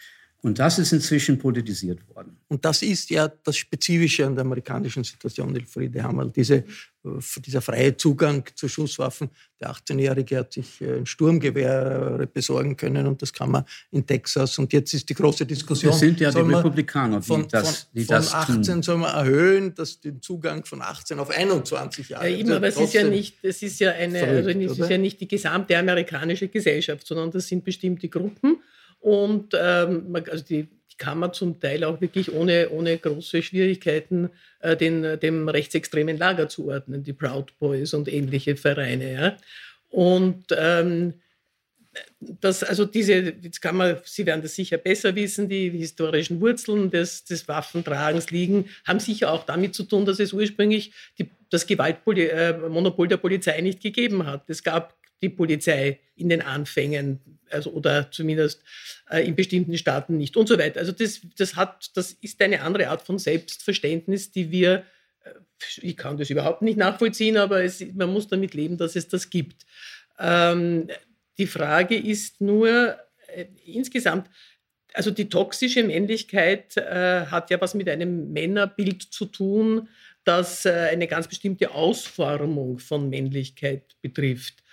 Und 0.46 0.60
das 0.60 0.78
ist 0.78 0.94
inzwischen 0.94 1.40
politisiert 1.40 2.08
worden. 2.14 2.38
Und 2.50 2.64
das 2.64 2.84
ist 2.84 3.10
ja 3.10 3.28
das 3.28 3.58
Spezifische 3.58 4.28
an 4.28 4.36
der 4.36 4.46
amerikanischen 4.46 5.04
Situation, 5.04 5.56
Elfriede 5.56 6.04
Hammerl, 6.04 6.30
diese, 6.30 6.58
äh, 6.58 6.64
dieser 7.44 7.62
freie 7.62 7.98
Zugang 7.98 8.46
zu 8.54 8.70
Schusswaffen. 8.70 9.32
Der 9.60 9.72
18-Jährige 9.72 10.38
hat 10.38 10.54
sich 10.54 10.80
äh, 10.82 10.98
ein 10.98 11.08
Sturmgewehr 11.08 12.30
besorgen 12.32 12.78
können 12.78 13.08
und 13.08 13.24
das 13.24 13.34
kann 13.34 13.50
man 13.50 13.66
in 13.90 14.06
Texas. 14.06 14.60
Und 14.60 14.72
jetzt 14.72 14.94
ist 14.94 15.10
die 15.10 15.16
große 15.16 15.48
Diskussion. 15.48 15.92
Das 15.92 16.00
sind 16.00 16.20
ja 16.20 16.30
die 16.30 16.38
Republikaner, 16.38 17.22
die 17.22 17.26
von, 17.26 17.48
das, 17.48 17.90
die 17.92 18.06
von, 18.06 18.22
von 18.22 18.34
18 18.36 18.64
tun. 18.64 18.84
soll 18.84 18.98
man 18.98 19.16
erhöhen, 19.16 19.74
dass 19.74 20.00
den 20.00 20.22
Zugang 20.22 20.64
von 20.64 20.84
18 20.84 21.18
auf 21.18 21.32
21 21.32 22.10
Jahre. 22.10 22.30
Ja, 22.30 22.38
immer, 22.38 22.58
aber 22.58 22.68
es 22.68 22.78
ist 22.78 22.94
ja 22.94 23.04
nicht, 23.04 23.38
es 23.42 23.64
ist 23.64 23.80
ja 23.80 23.94
eine, 23.94 24.20
verrückt, 24.20 24.58
also 24.58 24.74
es 24.74 24.80
ist 24.80 24.90
ja 24.92 25.00
nicht 25.00 25.20
die 25.20 25.28
gesamte 25.28 25.76
amerikanische 25.76 26.50
Gesellschaft, 26.50 27.08
sondern 27.08 27.32
das 27.32 27.48
sind 27.48 27.64
bestimmte 27.64 28.10
Gruppen. 28.10 28.58
Und 29.06 29.54
ähm, 29.54 30.18
also 30.32 30.44
die, 30.44 30.68
kann 30.98 31.20
man 31.20 31.32
zum 31.32 31.60
Teil 31.60 31.84
auch 31.84 32.02
wirklich 32.02 32.34
ohne, 32.34 32.72
ohne 32.72 32.98
große 32.98 33.44
Schwierigkeiten 33.44 34.32
äh, 34.62 34.76
den, 34.76 35.20
dem 35.20 35.48
rechtsextremen 35.48 36.18
Lager 36.18 36.50
zuordnen, 36.50 37.04
die 37.04 37.14
Proud 37.14 37.54
Boys 37.60 37.94
und 37.94 38.12
ähnliche 38.12 38.56
Vereine. 38.56 39.14
Ja. 39.14 39.38
Und 39.92 40.46
ähm, 40.58 41.14
das, 42.20 42.64
also 42.64 42.86
diese, 42.86 43.14
jetzt 43.14 43.62
kann 43.62 43.78
man, 43.78 43.98
Sie 44.06 44.26
werden 44.26 44.42
das 44.42 44.56
sicher 44.56 44.78
besser 44.78 45.14
wissen, 45.14 45.50
die 45.50 45.70
historischen 45.70 46.42
Wurzeln 46.42 46.90
des, 46.90 47.26
des 47.26 47.48
Waffentragens 47.48 48.32
liegen, 48.32 48.66
haben 48.88 49.00
sicher 49.00 49.32
auch 49.32 49.46
damit 49.46 49.76
zu 49.76 49.84
tun, 49.84 50.06
dass 50.06 50.20
es 50.20 50.34
ursprünglich 50.34 50.94
die, 51.20 51.30
das 51.52 51.68
Gewaltmonopol 51.68 53.06
äh, 53.06 53.10
der 53.10 53.18
Polizei 53.18 53.62
nicht 53.62 53.82
gegeben 53.82 54.26
hat. 54.26 54.50
Es 54.50 54.64
gab 54.64 54.96
die 55.22 55.30
Polizei 55.30 56.00
in 56.16 56.30
den 56.30 56.42
Anfängen, 56.42 57.20
also 57.50 57.72
oder 57.72 58.12
zumindest 58.12 58.64
äh, 59.10 59.26
in 59.26 59.36
bestimmten 59.36 59.78
Staaten 59.78 60.18
nicht 60.18 60.38
und 60.38 60.48
so 60.48 60.58
weiter. 60.58 60.80
Also 60.80 60.92
das, 60.92 61.22
das, 61.38 61.56
hat, 61.56 61.92
das 61.96 62.14
ist 62.14 62.42
eine 62.42 62.62
andere 62.62 62.90
Art 62.90 63.02
von 63.02 63.20
Selbstverständnis, 63.20 64.32
die 64.32 64.52
wir, 64.52 64.86
äh, 65.24 65.30
ich 65.82 65.98
kann 65.98 66.18
das 66.18 66.30
überhaupt 66.30 66.62
nicht 66.62 66.78
nachvollziehen, 66.78 67.38
aber 67.38 67.64
es, 67.64 67.84
man 67.94 68.12
muss 68.12 68.28
damit 68.28 68.54
leben, 68.54 68.78
dass 68.78 68.96
es 68.96 69.08
das 69.08 69.30
gibt. 69.30 69.66
Ähm, 70.20 70.88
die 71.38 71.48
Frage 71.48 71.98
ist 71.98 72.42
nur 72.42 72.98
äh, 73.28 73.46
insgesamt, 73.66 74.30
also 74.94 75.12
die 75.12 75.28
toxische 75.28 75.84
Männlichkeit 75.84 76.78
äh, 76.78 77.26
hat 77.26 77.50
ja 77.50 77.60
was 77.60 77.74
mit 77.74 77.90
einem 77.90 78.32
Männerbild 78.32 79.04
zu 79.04 79.26
tun, 79.26 79.90
das 80.24 80.66
äh, 80.66 80.88
eine 80.92 81.08
ganz 81.08 81.28
bestimmte 81.28 81.72
Ausformung 81.72 82.80
von 82.80 83.10
Männlichkeit 83.10 83.96
betrifft. 84.02 84.64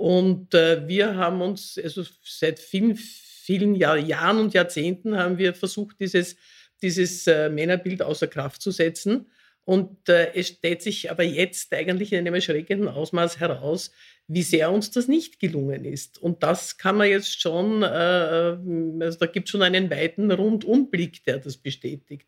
Und 0.00 0.54
äh, 0.54 0.88
wir 0.88 1.16
haben 1.16 1.42
uns 1.42 1.76
also 1.76 2.02
seit 2.24 2.58
vielen, 2.58 2.96
vielen 2.96 3.74
Jahr, 3.74 3.98
Jahren 3.98 4.38
und 4.38 4.54
Jahrzehnten 4.54 5.14
haben 5.18 5.36
wir 5.36 5.52
versucht, 5.52 6.00
dieses, 6.00 6.36
dieses 6.80 7.26
äh, 7.26 7.50
Männerbild 7.50 8.00
außer 8.00 8.26
Kraft 8.26 8.62
zu 8.62 8.70
setzen. 8.70 9.26
Und 9.66 10.08
äh, 10.08 10.32
es 10.32 10.48
stellt 10.48 10.80
sich 10.80 11.10
aber 11.10 11.22
jetzt 11.22 11.74
eigentlich 11.74 12.14
in 12.14 12.20
einem 12.20 12.32
erschreckenden 12.32 12.88
Ausmaß 12.88 13.40
heraus, 13.40 13.92
wie 14.26 14.40
sehr 14.42 14.72
uns 14.72 14.90
das 14.90 15.06
nicht 15.06 15.38
gelungen 15.38 15.84
ist. 15.84 16.16
Und 16.16 16.42
das 16.42 16.78
kann 16.78 16.96
man 16.96 17.10
jetzt 17.10 17.38
schon, 17.38 17.82
äh, 17.82 18.52
äh 18.52 19.04
also 19.04 19.18
da 19.18 19.26
gibt 19.26 19.48
es 19.48 19.50
schon 19.50 19.60
einen 19.60 19.90
weiten 19.90 20.32
Rundumblick, 20.32 21.24
der 21.24 21.40
das 21.40 21.58
bestätigt. 21.58 22.26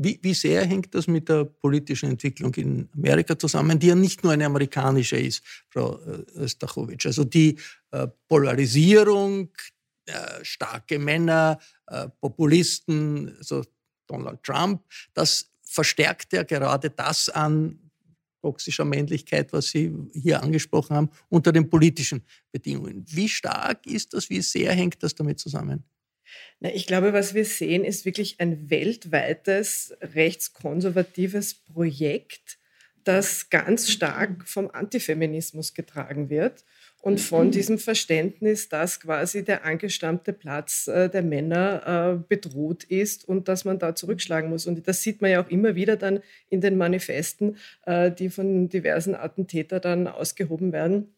Wie, 0.00 0.18
wie, 0.22 0.34
sehr 0.34 0.64
hängt 0.64 0.94
das 0.94 1.08
mit 1.08 1.28
der 1.28 1.44
politischen 1.44 2.10
Entwicklung 2.10 2.54
in 2.54 2.88
Amerika 2.96 3.36
zusammen, 3.36 3.78
die 3.80 3.88
ja 3.88 3.96
nicht 3.96 4.22
nur 4.22 4.32
eine 4.32 4.46
amerikanische 4.46 5.16
ist, 5.16 5.42
Frau 5.68 5.98
äh, 5.98 6.48
Stachowitsch? 6.48 7.06
Also 7.06 7.24
die 7.24 7.58
äh, 7.90 8.06
Polarisierung, 8.28 9.50
äh, 10.06 10.44
starke 10.44 10.98
Männer, 10.98 11.58
Populisten, 12.20 13.34
also 13.38 13.64
Donald 14.06 14.42
Trump, 14.42 14.82
das 15.14 15.50
verstärkt 15.62 16.32
ja 16.32 16.42
gerade 16.42 16.90
das 16.90 17.28
an 17.30 17.78
toxischer 18.40 18.84
Männlichkeit, 18.84 19.52
was 19.52 19.70
Sie 19.70 19.92
hier 20.12 20.42
angesprochen 20.42 20.96
haben, 20.96 21.10
unter 21.28 21.50
den 21.50 21.68
politischen 21.68 22.22
Bedingungen. 22.52 23.04
Wie 23.08 23.28
stark 23.28 23.86
ist 23.86 24.14
das? 24.14 24.30
Wie 24.30 24.42
sehr 24.42 24.72
hängt 24.72 25.02
das 25.02 25.14
damit 25.14 25.40
zusammen? 25.40 25.82
Na, 26.60 26.74
ich 26.74 26.86
glaube, 26.86 27.12
was 27.12 27.34
wir 27.34 27.44
sehen, 27.44 27.84
ist 27.84 28.04
wirklich 28.04 28.40
ein 28.40 28.70
weltweites 28.70 29.96
rechtskonservatives 30.00 31.54
Projekt, 31.54 32.58
das 33.04 33.48
ganz 33.48 33.90
stark 33.90 34.46
vom 34.48 34.70
Antifeminismus 34.70 35.72
getragen 35.72 36.30
wird 36.30 36.64
und 37.00 37.20
von 37.20 37.46
mhm. 37.46 37.50
diesem 37.52 37.78
Verständnis, 37.78 38.68
dass 38.68 39.00
quasi 39.00 39.44
der 39.44 39.64
angestammte 39.64 40.32
Platz 40.32 40.88
äh, 40.88 41.08
der 41.08 41.22
Männer 41.22 42.18
äh, 42.18 42.24
bedroht 42.28 42.84
ist 42.84 43.26
und 43.26 43.48
dass 43.48 43.64
man 43.64 43.78
da 43.78 43.94
zurückschlagen 43.94 44.50
muss. 44.50 44.66
Und 44.66 44.86
das 44.88 45.02
sieht 45.02 45.22
man 45.22 45.30
ja 45.30 45.42
auch 45.42 45.48
immer 45.48 45.74
wieder 45.74 45.96
dann 45.96 46.20
in 46.50 46.60
den 46.60 46.76
Manifesten, 46.76 47.56
äh, 47.86 48.10
die 48.10 48.30
von 48.30 48.68
diversen 48.68 49.14
Attentätern 49.14 49.80
dann 49.80 50.06
ausgehoben 50.08 50.72
werden, 50.72 51.14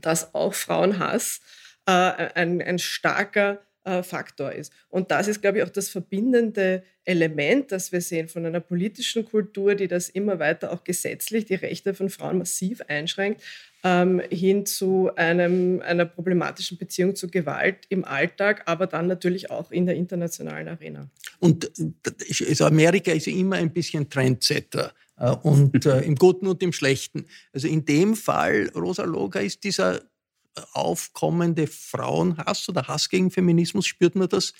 dass 0.00 0.34
auch 0.34 0.54
Frauenhass 0.54 1.40
ein, 1.86 2.62
ein 2.62 2.78
starker 2.78 3.60
äh, 3.84 4.02
Faktor 4.02 4.52
ist. 4.52 4.72
Und 4.88 5.10
das 5.10 5.28
ist, 5.28 5.40
glaube 5.40 5.58
ich, 5.58 5.64
auch 5.64 5.68
das 5.68 5.88
verbindende 5.88 6.82
Element, 7.04 7.70
das 7.70 7.92
wir 7.92 8.00
sehen 8.00 8.28
von 8.28 8.46
einer 8.46 8.60
politischen 8.60 9.24
Kultur, 9.24 9.74
die 9.74 9.88
das 9.88 10.08
immer 10.08 10.38
weiter 10.38 10.72
auch 10.72 10.84
gesetzlich 10.84 11.44
die 11.44 11.54
Rechte 11.54 11.94
von 11.94 12.08
Frauen 12.08 12.38
massiv 12.38 12.80
einschränkt, 12.88 13.42
ähm, 13.82 14.22
hin 14.30 14.64
zu 14.64 15.10
einem, 15.16 15.82
einer 15.82 16.06
problematischen 16.06 16.78
Beziehung 16.78 17.14
zu 17.14 17.28
Gewalt 17.28 17.84
im 17.90 18.04
Alltag, 18.04 18.62
aber 18.66 18.86
dann 18.86 19.06
natürlich 19.06 19.50
auch 19.50 19.70
in 19.70 19.86
der 19.86 19.96
internationalen 19.96 20.68
Arena. 20.68 21.10
Und 21.38 21.70
also 22.48 22.64
Amerika 22.64 23.12
ist 23.12 23.26
immer 23.26 23.56
ein 23.56 23.72
bisschen 23.72 24.08
Trendsetter. 24.08 24.92
Äh, 25.18 25.30
und 25.30 25.84
äh, 25.86 26.00
im 26.00 26.16
Guten 26.16 26.46
und 26.46 26.62
im 26.62 26.72
Schlechten. 26.72 27.26
Also 27.52 27.68
in 27.68 27.84
dem 27.84 28.16
Fall, 28.16 28.70
Rosa 28.74 29.04
Loga, 29.04 29.40
ist 29.40 29.64
dieser 29.64 30.00
aufkommende 30.72 31.66
Frauenhass 31.66 32.68
oder 32.68 32.86
Hass 32.88 33.08
gegen 33.08 33.30
Feminismus, 33.30 33.86
spürt 33.86 34.14
man 34.14 34.28
das 34.28 34.52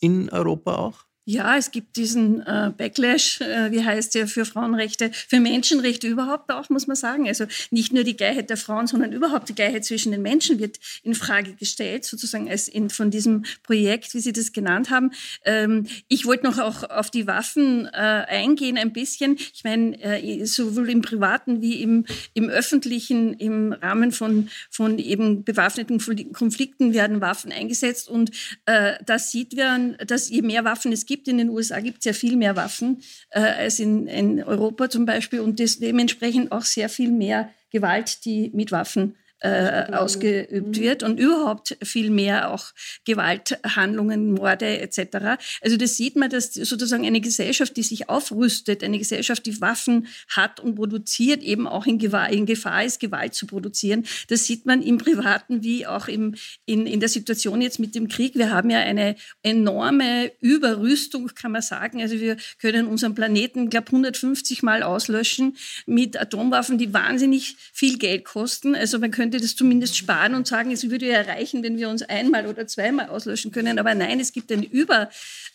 in 0.00 0.30
Europa 0.30 0.76
auch? 0.76 1.09
Ja, 1.30 1.56
es 1.56 1.70
gibt 1.70 1.94
diesen 1.94 2.40
äh, 2.40 2.72
Backlash, 2.76 3.40
äh, 3.40 3.70
wie 3.70 3.84
heißt 3.84 4.16
der, 4.16 4.26
für 4.26 4.44
Frauenrechte, 4.44 5.12
für 5.12 5.38
Menschenrechte 5.38 6.08
überhaupt 6.08 6.50
auch, 6.50 6.68
muss 6.70 6.88
man 6.88 6.96
sagen. 6.96 7.28
Also 7.28 7.44
nicht 7.70 7.92
nur 7.92 8.02
die 8.02 8.16
Gleichheit 8.16 8.50
der 8.50 8.56
Frauen, 8.56 8.88
sondern 8.88 9.12
überhaupt 9.12 9.48
die 9.48 9.54
Gleichheit 9.54 9.84
zwischen 9.84 10.10
den 10.10 10.22
Menschen 10.22 10.58
wird 10.58 10.80
in 11.04 11.14
Frage 11.14 11.54
gestellt, 11.54 12.04
sozusagen 12.04 12.50
als 12.50 12.66
in, 12.66 12.90
von 12.90 13.12
diesem 13.12 13.44
Projekt, 13.62 14.12
wie 14.12 14.18
Sie 14.18 14.32
das 14.32 14.52
genannt 14.52 14.90
haben. 14.90 15.12
Ähm, 15.44 15.86
ich 16.08 16.26
wollte 16.26 16.46
noch 16.46 16.58
auch 16.58 16.90
auf 16.90 17.12
die 17.12 17.28
Waffen 17.28 17.86
äh, 17.86 17.90
eingehen 17.90 18.76
ein 18.76 18.92
bisschen. 18.92 19.36
Ich 19.54 19.62
meine, 19.62 20.02
äh, 20.02 20.44
sowohl 20.46 20.90
im 20.90 21.00
privaten 21.00 21.62
wie 21.62 21.80
im, 21.80 22.06
im 22.34 22.48
öffentlichen, 22.48 23.34
im 23.34 23.72
Rahmen 23.72 24.10
von, 24.10 24.48
von 24.68 24.98
eben 24.98 25.44
bewaffneten 25.44 26.00
Konflikten 26.32 26.92
werden 26.92 27.20
Waffen 27.20 27.52
eingesetzt 27.52 28.08
und 28.08 28.32
äh, 28.66 28.94
das 29.06 29.30
sieht 29.30 29.54
man, 29.54 29.96
dass 30.04 30.28
je 30.28 30.42
mehr 30.42 30.64
Waffen 30.64 30.90
es 30.90 31.06
gibt. 31.06 31.19
In 31.28 31.38
den 31.38 31.50
USA 31.50 31.80
gibt 31.80 31.98
es 31.98 32.04
ja 32.04 32.12
viel 32.12 32.36
mehr 32.36 32.56
Waffen 32.56 33.02
äh, 33.30 33.40
als 33.40 33.78
in, 33.78 34.06
in, 34.06 34.42
Europa 34.42 34.88
zum 34.88 35.06
Beispiel 35.06 35.40
und 35.40 35.60
das 35.60 35.78
dementsprechend 35.78 36.52
auch 36.52 36.62
sehr 36.62 36.88
viel 36.88 37.10
mehr 37.10 37.50
Gewalt, 37.70 38.24
die 38.24 38.50
mit 38.52 38.72
Waffen 38.72 39.16
äh, 39.40 39.92
ausgeübt 39.92 40.52
mhm. 40.52 40.76
wird 40.76 41.02
und 41.02 41.18
überhaupt 41.18 41.76
viel 41.82 42.10
mehr 42.10 42.50
auch 42.52 42.66
Gewalthandlungen, 43.04 44.32
Morde 44.32 44.80
etc. 44.80 45.40
Also 45.60 45.76
das 45.76 45.96
sieht 45.96 46.16
man, 46.16 46.30
dass 46.30 46.52
sozusagen 46.54 47.06
eine 47.06 47.20
Gesellschaft, 47.20 47.76
die 47.76 47.82
sich 47.82 48.08
aufrüstet, 48.08 48.84
eine 48.84 48.98
Gesellschaft, 48.98 49.46
die 49.46 49.60
Waffen 49.60 50.08
hat 50.28 50.60
und 50.60 50.74
produziert, 50.74 51.42
eben 51.42 51.66
auch 51.66 51.86
in 51.86 51.98
Gefahr, 51.98 52.30
in 52.30 52.46
Gefahr 52.46 52.84
ist, 52.84 53.00
Gewalt 53.00 53.34
zu 53.34 53.46
produzieren. 53.46 54.04
Das 54.28 54.44
sieht 54.44 54.66
man 54.66 54.82
im 54.82 54.98
Privaten 54.98 55.62
wie 55.62 55.86
auch 55.86 56.08
im, 56.08 56.34
in, 56.66 56.86
in 56.86 57.00
der 57.00 57.08
Situation 57.08 57.62
jetzt 57.62 57.78
mit 57.78 57.94
dem 57.94 58.08
Krieg. 58.08 58.34
Wir 58.34 58.50
haben 58.50 58.70
ja 58.70 58.80
eine 58.80 59.16
enorme 59.42 60.32
Überrüstung, 60.40 61.28
kann 61.34 61.52
man 61.52 61.62
sagen. 61.62 62.00
Also 62.00 62.20
wir 62.20 62.36
können 62.60 62.86
unseren 62.86 63.14
Planeten, 63.14 63.70
glaube 63.70 63.86
150 63.88 64.62
Mal 64.62 64.82
auslöschen 64.82 65.56
mit 65.86 66.20
Atomwaffen, 66.20 66.78
die 66.78 66.92
wahnsinnig 66.92 67.56
viel 67.72 67.98
Geld 67.98 68.24
kosten. 68.24 68.74
Also 68.74 68.98
man 68.98 69.10
könnte 69.10 69.29
das 69.38 69.54
zumindest 69.54 69.96
sparen 69.96 70.34
und 70.34 70.46
sagen, 70.46 70.70
es 70.70 70.88
würde 70.90 71.06
ja 71.06 71.20
reichen, 71.20 71.62
wenn 71.62 71.78
wir 71.78 71.88
uns 71.88 72.02
einmal 72.02 72.46
oder 72.46 72.66
zweimal 72.66 73.08
auslöschen 73.08 73.52
können. 73.52 73.78
Aber 73.78 73.94
nein, 73.94 74.18
es 74.20 74.32
gibt 74.32 74.50
eine, 74.50 74.66
Über, 74.66 75.10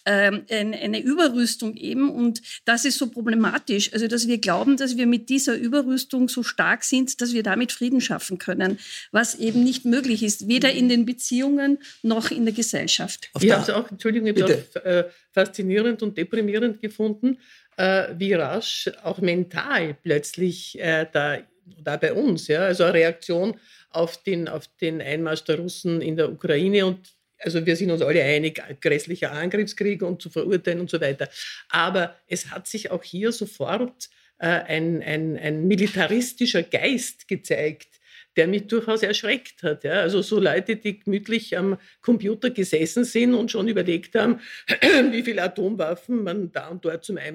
ähm, 0.05 0.45
eine 0.49 1.01
Überrüstung 1.01 1.75
eben 1.75 2.09
und 2.09 2.41
das 2.65 2.85
ist 2.85 2.97
so 2.97 3.09
problematisch. 3.09 3.91
Also 3.93 4.07
dass 4.07 4.27
wir 4.27 4.37
glauben, 4.37 4.77
dass 4.77 4.97
wir 4.97 5.07
mit 5.07 5.29
dieser 5.29 5.55
Überrüstung 5.55 6.29
so 6.29 6.43
stark 6.43 6.83
sind, 6.83 7.21
dass 7.21 7.33
wir 7.33 7.43
damit 7.43 7.71
Frieden 7.71 8.01
schaffen 8.01 8.37
können, 8.37 8.79
was 9.11 9.35
eben 9.35 9.63
nicht 9.63 9.85
möglich 9.85 10.23
ist, 10.23 10.47
weder 10.47 10.71
in 10.71 10.89
den 10.89 11.05
Beziehungen 11.05 11.79
noch 12.03 12.31
in 12.31 12.45
der 12.45 12.53
Gesellschaft. 12.53 13.29
ich 13.39 13.51
habe 13.51 13.63
es 13.63 13.69
auch, 13.69 13.89
Entschuldigung, 13.91 14.27
ich 14.27 14.41
habe 14.41 14.63
auch 14.75 14.85
äh, 14.85 15.05
faszinierend 15.31 16.01
und 16.01 16.17
deprimierend 16.17 16.81
gefunden, 16.81 17.37
äh, 17.77 18.07
wie 18.17 18.33
rasch 18.33 18.89
auch 19.03 19.19
mental 19.19 19.95
plötzlich 20.01 20.79
äh, 20.79 21.05
da, 21.11 21.39
da 21.65 21.97
bei 21.97 22.13
uns, 22.13 22.47
ja, 22.47 22.65
also 22.65 22.83
eine 22.83 22.93
Reaktion 22.93 23.59
auf 23.89 24.21
den, 24.23 24.47
auf 24.47 24.67
den 24.81 25.01
Einmarsch 25.01 25.43
der 25.43 25.57
Russen 25.57 26.01
in 26.01 26.15
der 26.15 26.31
Ukraine 26.31 26.85
und 26.85 27.15
also 27.39 27.65
wir 27.65 27.75
sind 27.75 27.91
uns 27.91 28.01
alle 28.01 28.23
einig, 28.23 28.61
grässlicher 28.81 29.31
Angriffskrieg 29.31 30.01
und 30.01 30.21
zu 30.21 30.29
verurteilen 30.29 30.79
und 30.79 30.89
so 30.89 31.01
weiter. 31.01 31.29
Aber 31.69 32.15
es 32.27 32.49
hat 32.49 32.65
sich 32.65 32.91
auch 32.91 33.03
hier 33.03 33.31
sofort 33.31 34.09
äh, 34.39 34.47
ein, 34.47 35.03
ein, 35.03 35.37
ein 35.37 35.67
militaristischer 35.67 36.63
Geist 36.63 37.27
gezeigt, 37.27 37.99
der 38.35 38.47
mich 38.47 38.67
durchaus 38.67 39.03
erschreckt 39.03 39.63
hat. 39.63 39.83
Ja. 39.83 40.01
Also 40.01 40.21
so 40.21 40.39
Leute, 40.39 40.75
die 40.75 40.99
gemütlich 40.99 41.57
am 41.57 41.77
Computer 42.01 42.49
gesessen 42.49 43.05
sind 43.05 43.33
und 43.33 43.51
schon 43.51 43.67
überlegt 43.67 44.15
haben, 44.15 44.39
wie 45.11 45.23
viele 45.23 45.43
Atomwaffen 45.43 46.23
man 46.23 46.51
da 46.51 46.67
und 46.67 46.83
dort 46.83 47.03
zum 47.05 47.17
äh, 47.17 47.33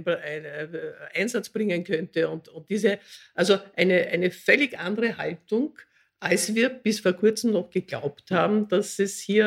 Einsatz 1.14 1.49
bringen 1.49 1.85
könnte. 1.85 2.28
Und, 2.28 2.49
und 2.49 2.69
diese, 2.69 2.99
also 3.35 3.59
eine, 3.76 4.07
eine 4.09 4.30
völlig 4.30 4.78
andere 4.78 5.16
Haltung, 5.16 5.78
als 6.21 6.54
wir 6.54 6.69
bis 6.69 7.00
vor 7.00 7.14
kurzem 7.14 7.52
noch 7.52 7.71
geglaubt 7.71 8.30
haben, 8.30 8.69
dass 8.69 8.99
es 8.99 9.21
hier 9.21 9.47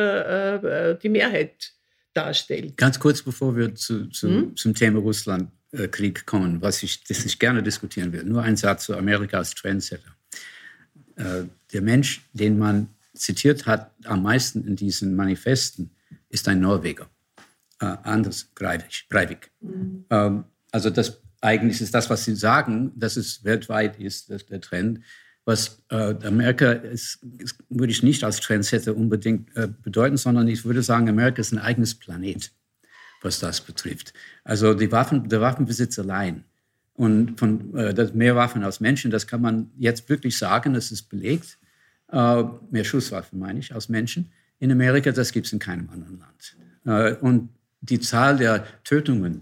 äh, 0.63 0.91
äh 0.91 0.97
die 0.97 1.09
Mehrheit 1.09 1.73
darstellt. 2.13 2.77
Ganz 2.77 2.99
kurz 2.99 3.21
bevor 3.21 3.55
wir 3.55 3.75
zu, 3.75 4.07
zu, 4.07 4.27
hm? 4.27 4.55
zum 4.55 4.73
Thema 4.73 4.99
Russlandkrieg 4.99 6.25
kommen, 6.25 6.61
was 6.61 6.83
ich, 6.83 7.03
das 7.03 7.25
ich 7.25 7.39
gerne 7.39 7.63
diskutieren 7.63 8.11
will, 8.11 8.23
nur 8.23 8.41
ein 8.41 8.55
Satz 8.55 8.85
zu 8.85 8.95
Amerika 8.95 9.37
als 9.37 9.53
Trendsetter. 9.53 10.15
Äh, 11.15 11.43
der 11.71 11.81
Mensch, 11.81 12.27
den 12.33 12.57
man 12.57 12.89
zitiert 13.13 13.65
hat 13.65 13.91
am 14.05 14.23
meisten 14.23 14.65
in 14.65 14.75
diesen 14.75 15.15
Manifesten, 15.15 15.91
ist 16.29 16.47
ein 16.47 16.59
Norweger. 16.59 17.09
Äh, 17.79 17.97
Anders 18.03 18.49
Breivik. 18.55 19.51
Mhm. 19.61 20.05
Ähm, 20.09 20.43
also 20.71 20.89
das 20.89 21.21
eigentlich 21.41 21.81
ist 21.81 21.93
das, 21.93 22.09
was 22.09 22.23
Sie 22.23 22.35
sagen, 22.35 22.93
dass 22.95 23.17
es 23.17 23.43
weltweit 23.43 23.99
ist, 23.99 24.29
dass 24.29 24.45
der 24.45 24.61
Trend. 24.61 25.01
Was 25.45 25.83
äh, 25.89 26.15
Amerika 26.25 26.71
ist, 26.71 27.19
ist, 27.37 27.57
würde 27.69 27.91
ich 27.91 28.01
nicht 28.01 28.23
als 28.23 28.39
Trendsetter 28.39 28.95
unbedingt 28.95 29.53
äh, 29.57 29.67
bedeuten, 29.67 30.15
sondern 30.15 30.47
ich 30.47 30.63
würde 30.63 30.81
sagen, 30.81 31.09
Amerika 31.09 31.41
ist 31.41 31.51
ein 31.51 31.59
eigenes 31.59 31.95
Planet, 31.95 32.49
was 33.21 33.39
das 33.39 33.59
betrifft. 33.59 34.13
Also 34.45 34.73
die 34.73 34.91
Waffen, 34.93 35.27
der 35.27 35.41
Waffenbesitz 35.41 35.99
allein 35.99 36.45
und 36.93 37.39
von 37.39 37.75
äh, 37.75 38.11
mehr 38.13 38.35
Waffen 38.35 38.63
aus 38.63 38.79
Menschen, 38.79 39.11
das 39.11 39.27
kann 39.27 39.41
man 39.41 39.71
jetzt 39.77 40.09
wirklich 40.09 40.37
sagen, 40.37 40.73
das 40.73 40.91
ist 40.91 41.09
belegt. 41.09 41.57
Äh, 42.11 42.43
mehr 42.69 42.83
Schusswaffen 42.83 43.39
meine 43.39 43.59
ich 43.59 43.73
aus 43.73 43.89
Menschen. 43.89 44.31
In 44.59 44.71
Amerika, 44.71 45.11
das 45.11 45.31
gibt 45.31 45.47
es 45.47 45.53
in 45.53 45.59
keinem 45.59 45.89
anderen 45.89 46.19
Land. 46.19 46.57
Äh, 46.85 47.15
und 47.19 47.49
die 47.81 47.99
Zahl 47.99 48.37
der 48.37 48.65
Tötungen 48.83 49.41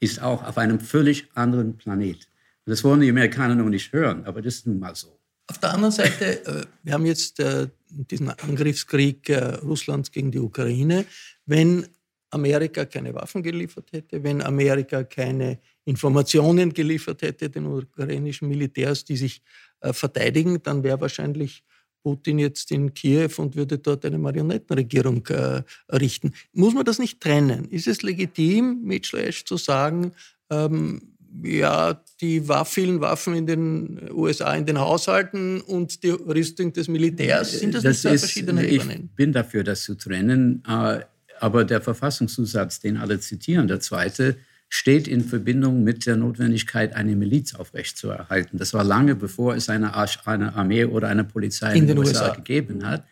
ist 0.00 0.20
auch 0.20 0.44
auf 0.44 0.58
einem 0.58 0.80
völlig 0.80 1.28
anderen 1.34 1.76
Planet. 1.76 2.28
Das 2.66 2.84
wollen 2.84 3.00
die 3.00 3.08
Amerikaner 3.08 3.54
noch 3.54 3.68
nicht 3.68 3.92
hören, 3.92 4.24
aber 4.26 4.42
das 4.42 4.56
ist 4.56 4.66
nun 4.66 4.78
mal 4.78 4.94
so. 4.94 5.18
Auf 5.46 5.58
der 5.58 5.72
anderen 5.72 5.92
Seite, 5.92 6.44
äh, 6.44 6.66
wir 6.82 6.92
haben 6.92 7.06
jetzt 7.06 7.40
äh, 7.40 7.68
diesen 7.88 8.28
Angriffskrieg 8.28 9.28
äh, 9.30 9.54
Russlands 9.56 10.10
gegen 10.12 10.30
die 10.30 10.38
Ukraine. 10.38 11.06
Wenn 11.46 11.86
Amerika 12.30 12.84
keine 12.84 13.14
Waffen 13.14 13.42
geliefert 13.42 13.92
hätte, 13.92 14.22
wenn 14.22 14.42
Amerika 14.42 15.04
keine 15.04 15.58
Informationen 15.84 16.72
geliefert 16.72 17.22
hätte 17.22 17.48
den 17.48 17.66
ukrainischen 17.66 18.48
Militärs, 18.48 19.04
die 19.04 19.16
sich 19.16 19.42
äh, 19.80 19.92
verteidigen, 19.92 20.62
dann 20.62 20.82
wäre 20.82 21.00
wahrscheinlich 21.00 21.64
Putin 22.02 22.38
jetzt 22.38 22.70
in 22.70 22.94
Kiew 22.94 23.30
und 23.38 23.56
würde 23.56 23.78
dort 23.78 24.04
eine 24.04 24.18
Marionettenregierung 24.18 25.26
äh, 25.26 25.62
errichten. 25.88 26.32
Muss 26.52 26.74
man 26.74 26.84
das 26.84 26.98
nicht 26.98 27.20
trennen? 27.20 27.66
Ist 27.70 27.86
es 27.86 28.02
legitim, 28.02 28.82
mit 28.82 29.06
Schlesch 29.06 29.44
zu 29.44 29.56
sagen, 29.56 30.12
ähm, 30.50 31.14
ja, 31.42 32.02
die 32.20 32.42
vielen 32.64 33.00
Waffen 33.00 33.34
in 33.34 33.46
den 33.46 34.10
USA 34.12 34.54
in 34.54 34.64
den 34.64 34.78
Haushalten 34.78 35.60
und 35.60 36.02
die 36.02 36.10
Rüstung 36.10 36.72
des 36.72 36.88
Militärs, 36.88 37.52
sind 37.52 37.74
das, 37.74 37.82
das 37.82 37.92
nicht 37.92 38.02
zwei 38.02 38.14
ist, 38.14 38.20
verschiedene 38.22 38.66
Ebenen? 38.66 39.10
Ich 39.10 39.16
bin 39.16 39.32
dafür, 39.32 39.62
das 39.62 39.82
zu 39.82 39.94
trennen. 39.94 40.62
Äh, 40.66 41.00
aber 41.40 41.64
der 41.64 41.80
Verfassungszusatz, 41.80 42.80
den 42.80 42.96
alle 42.96 43.20
zitieren, 43.20 43.68
der 43.68 43.80
zweite, 43.80 44.36
steht 44.68 45.08
in 45.08 45.24
Verbindung 45.24 45.82
mit 45.82 46.06
der 46.06 46.16
Notwendigkeit, 46.16 46.94
eine 46.94 47.16
Miliz 47.16 47.54
aufrechtzuerhalten. 47.54 48.58
Das 48.58 48.74
war 48.74 48.84
lange 48.84 49.14
bevor 49.14 49.54
es 49.54 49.68
eine, 49.68 49.94
Armee 49.94 50.84
oder 50.84 51.08
eine 51.08 51.24
Polizei 51.24 51.72
in, 51.72 51.82
in 51.82 51.86
den 51.88 51.98
USA, 51.98 52.24
USA, 52.24 52.34
gegeben 52.34 52.86
hat. 52.86 53.04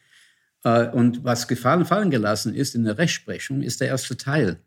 Äh, 0.65 0.89
und 0.89 1.25
was 1.25 1.49
gefallen 1.49 1.87
fallen 1.87 2.11
gelassen 2.11 2.55
ist 2.55 2.75
in 2.75 2.85
der 2.85 2.99
Rechtsprechung, 2.99 3.62
ist 3.62 3.81
der 3.81 3.89
erste 3.89 4.17
Teil 4.17 4.59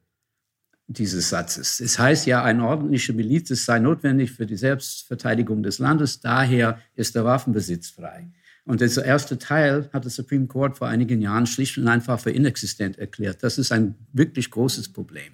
dieses 0.88 1.30
Satzes. 1.30 1.80
Es 1.80 2.00
heißt 2.00 2.26
ja, 2.26 2.43
eine 2.43 2.65
ordentliche 2.65 3.13
Miliz 3.13 3.50
sei 3.50 3.78
notwendig 3.78 4.32
für 4.32 4.48
die 4.48 4.56
Selbstverteidigung 4.56 5.62
des 5.62 5.78
Landes, 5.78 6.19
daher 6.19 6.82
ist 6.95 7.13
der 7.13 7.26
Waffenbesitz 7.26 7.91
frei. 7.91 8.32
Und 8.65 8.82
dieser 8.82 9.04
erste 9.04 9.38
Teil 9.38 9.89
hat 9.93 10.04
der 10.04 10.12
Supreme 10.12 10.48
Court 10.48 10.78
vor 10.78 10.88
einigen 10.88 11.22
Jahren 11.22 11.48
schlicht 11.48 11.78
und 11.78 11.88
einfach 11.88 12.19
für 12.19 12.32
inexistent 12.32 13.00
erklärt. 13.00 13.41
Das 13.41 13.58
ist 13.58 13.72
ein 13.72 13.95
wirklich 14.13 14.52
großes 14.52 14.93
Problem. 14.93 15.34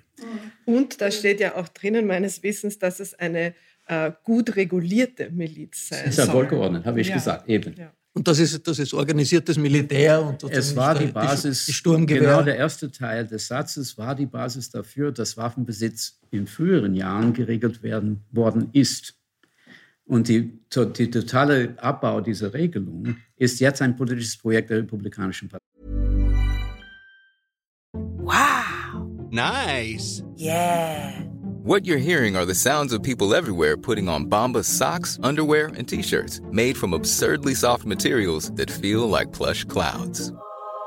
Und 0.66 1.02
da 1.02 1.12
steht 1.12 1.40
ja 1.40 1.56
auch 1.56 1.68
drinnen 1.68 2.08
meines 2.08 2.44
Wissens, 2.44 2.80
dass 2.80 3.00
es 3.00 3.14
eine 3.14 3.54
äh, 3.88 4.12
gut 4.24 4.56
regulierte 4.56 5.30
Miliz 5.32 5.90
sein 5.90 6.12
soll. 6.12 6.24
Ist 6.24 6.28
ja 6.30 6.34
wohlgeordnet, 6.34 6.86
habe 6.86 7.02
ich 7.02 7.10
ja. 7.10 7.16
gesagt, 7.16 7.50
eben. 7.50 7.76
Ja. 7.78 7.92
Und 8.14 8.30
das 8.30 8.40
ist, 8.40 8.66
das 8.66 8.80
ist 8.80 8.94
organisiertes 8.94 9.58
Militär 9.58 10.24
und 10.24 10.42
es 10.50 10.74
war 10.74 10.98
die 10.98 11.08
Basis, 11.08 11.66
die 11.66 11.74
Sturmgewehr. 11.74 12.22
Genau 12.22 12.42
der 12.44 12.56
erste 12.56 12.90
Teil 12.90 13.28
des 13.28 13.48
Satzes 13.48 13.98
war 13.98 14.16
die 14.16 14.26
Basis 14.26 14.70
dafür, 14.70 15.12
dass 15.12 15.36
Waffenbesitz 15.36 16.18
in 16.32 16.48
früheren 16.48 16.96
Jahren 16.96 17.34
geregelt 17.34 17.84
werden 17.84 18.24
worden 18.32 18.70
ist. 18.72 19.16
Und 20.08 20.28
die, 20.28 20.60
die 20.98 21.10
totale 21.10 21.76
Abbau 21.82 22.22
dieser 22.22 22.54
Regelung 22.54 23.18
ist 23.38 23.60
jetzt 23.60 23.82
ein 23.82 23.96
politisches 23.96 24.38
Projekt 24.38 24.70
der 24.70 24.78
Republikanischen 24.80 25.50
Partei. 25.50 25.66
Wow. 27.94 29.08
Nice. 29.32 30.24
Yeah. 30.38 31.12
What 31.64 31.86
you're 31.86 31.98
hearing 31.98 32.36
are 32.36 32.46
the 32.46 32.54
sounds 32.54 32.94
of 32.94 33.02
people 33.02 33.34
everywhere 33.34 33.76
putting 33.76 34.08
on 34.08 34.28
Bombas 34.28 34.66
socks, 34.66 35.18
underwear, 35.24 35.72
and 35.76 35.88
t-shirts 35.88 36.40
made 36.52 36.78
from 36.78 36.94
absurdly 36.94 37.56
soft 37.56 37.86
materials 37.86 38.52
that 38.52 38.70
feel 38.70 39.10
like 39.10 39.34
plush 39.34 39.64
clouds. 39.66 40.32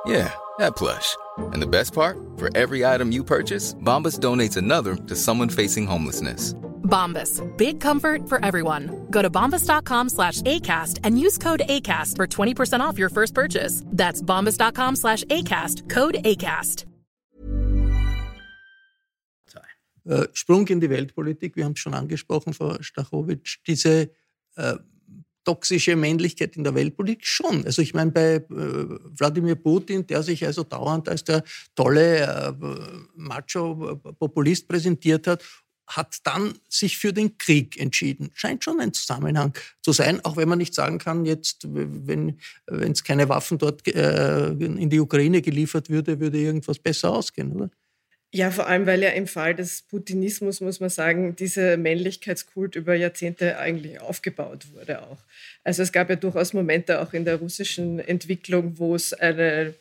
Yeah, 0.06 0.32
that 0.58 0.76
plush. 0.76 1.16
And 1.52 1.60
the 1.60 1.66
best 1.66 1.92
part? 1.92 2.16
For 2.36 2.48
every 2.56 2.86
item 2.86 3.10
you 3.10 3.24
purchase, 3.24 3.74
Bombas 3.82 4.20
donates 4.20 4.56
another 4.56 4.94
to 4.94 5.16
someone 5.16 5.48
facing 5.48 5.86
homelessness. 5.86 6.54
Bombas. 6.88 7.40
Big 7.56 7.80
comfort 7.80 8.28
for 8.28 8.44
everyone. 8.44 9.06
Go 9.10 9.22
to 9.22 9.30
bombas.com 9.30 10.08
slash 10.08 10.42
ACAST 10.42 10.98
and 11.04 11.20
use 11.20 11.38
code 11.38 11.62
ACAST 11.68 12.16
for 12.16 12.26
20% 12.26 12.80
off 12.80 12.98
your 12.98 13.10
first 13.10 13.34
purchase. 13.34 13.84
That's 13.86 14.20
bombas.com 14.22 14.96
slash 14.96 15.24
ACAST. 15.24 15.88
Code 15.88 16.16
ACAST. 16.24 16.86
Äh, 20.08 20.26
Sprung 20.32 20.66
in 20.68 20.80
die 20.80 20.88
Weltpolitik, 20.88 21.54
wir 21.56 21.66
haben 21.66 21.72
es 21.72 21.80
schon 21.80 21.92
angesprochen, 21.92 22.54
Frau 22.54 22.80
Stachowitsch, 22.80 23.58
diese 23.66 24.10
äh, 24.56 24.76
toxische 25.44 25.96
Männlichkeit 25.96 26.56
in 26.56 26.64
der 26.64 26.74
Weltpolitik 26.74 27.26
schon. 27.26 27.64
Also 27.66 27.82
ich 27.82 27.92
meine, 27.92 28.10
bei 28.10 28.34
äh, 28.36 28.42
Wladimir 28.48 29.56
Putin, 29.56 30.06
der 30.06 30.22
sich 30.22 30.44
also 30.46 30.64
dauernd 30.64 31.08
als 31.10 31.24
der 31.24 31.44
tolle 31.74 32.20
äh, 32.22 32.52
Macho-Populist 33.16 34.66
präsentiert 34.66 35.26
hat 35.26 35.44
hat 35.88 36.18
dann 36.24 36.54
sich 36.68 36.98
für 36.98 37.12
den 37.12 37.38
Krieg 37.38 37.80
entschieden. 37.80 38.30
Scheint 38.34 38.62
schon 38.62 38.80
ein 38.80 38.92
Zusammenhang 38.92 39.54
zu 39.82 39.92
sein, 39.92 40.24
auch 40.24 40.36
wenn 40.36 40.48
man 40.48 40.58
nicht 40.58 40.74
sagen 40.74 40.98
kann, 40.98 41.24
jetzt, 41.24 41.66
wenn 41.68 42.38
es 42.66 43.02
keine 43.04 43.28
Waffen 43.28 43.58
dort 43.58 43.86
äh, 43.88 44.50
in 44.50 44.90
die 44.90 45.00
Ukraine 45.00 45.42
geliefert 45.42 45.90
würde, 45.90 46.20
würde 46.20 46.38
irgendwas 46.38 46.78
besser 46.78 47.12
ausgehen, 47.12 47.52
oder? 47.52 47.70
Ja, 48.30 48.50
vor 48.50 48.66
allem, 48.66 48.84
weil 48.84 49.02
ja 49.02 49.08
im 49.10 49.26
Fall 49.26 49.54
des 49.54 49.82
Putinismus, 49.82 50.60
muss 50.60 50.80
man 50.80 50.90
sagen, 50.90 51.34
dieser 51.34 51.78
Männlichkeitskult 51.78 52.76
über 52.76 52.94
Jahrzehnte 52.94 53.58
eigentlich 53.58 54.02
aufgebaut 54.02 54.66
wurde 54.74 55.02
auch. 55.02 55.24
Also 55.64 55.82
es 55.82 55.92
gab 55.92 56.10
ja 56.10 56.16
durchaus 56.16 56.52
Momente 56.52 57.00
auch 57.00 57.14
in 57.14 57.24
der 57.24 57.36
russischen 57.36 58.00
Entwicklung, 58.00 58.78
wo 58.78 58.94
es 58.94 59.14
eine 59.14 59.74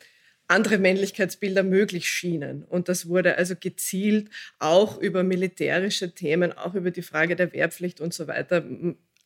andere 0.48 0.78
Männlichkeitsbilder 0.78 1.62
möglich 1.62 2.08
schienen. 2.08 2.64
Und 2.64 2.88
das 2.88 3.08
wurde 3.08 3.36
also 3.36 3.54
gezielt 3.58 4.30
auch 4.58 4.98
über 4.98 5.22
militärische 5.22 6.14
Themen, 6.14 6.52
auch 6.52 6.74
über 6.74 6.90
die 6.90 7.02
Frage 7.02 7.36
der 7.36 7.52
Wehrpflicht 7.52 8.00
und 8.00 8.14
so 8.14 8.26
weiter 8.26 8.64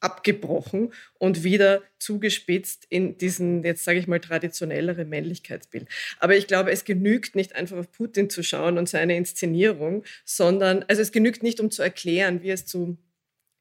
abgebrochen 0.01 0.93
und 1.19 1.45
wieder 1.45 1.83
zugespitzt 1.99 2.87
in 2.89 3.19
diesen, 3.19 3.63
jetzt 3.63 3.85
sage 3.85 4.01
ich 4.01 4.09
mal, 4.09 4.19
traditionellere 4.19 5.05
Männlichkeitsbild. 5.05 5.87
Aber 6.19 6.37
ich 6.37 6.49
glaube, 6.49 6.73
es 6.73 6.85
genügt 6.85 7.37
nicht 7.37 7.55
einfach 7.55 7.77
auf 7.77 7.93
Putin 7.93 8.29
zu 8.29 8.43
schauen 8.43 8.79
und 8.79 8.89
seine 8.89 9.17
Inszenierung, 9.17 10.03
sondern, 10.25 10.85
also 10.89 11.01
es 11.01 11.13
genügt 11.13 11.45
nicht, 11.45 11.61
um 11.61 11.71
zu 11.71 11.83
erklären, 11.83 12.43
wie 12.43 12.51
es 12.51 12.67
zu 12.67 12.99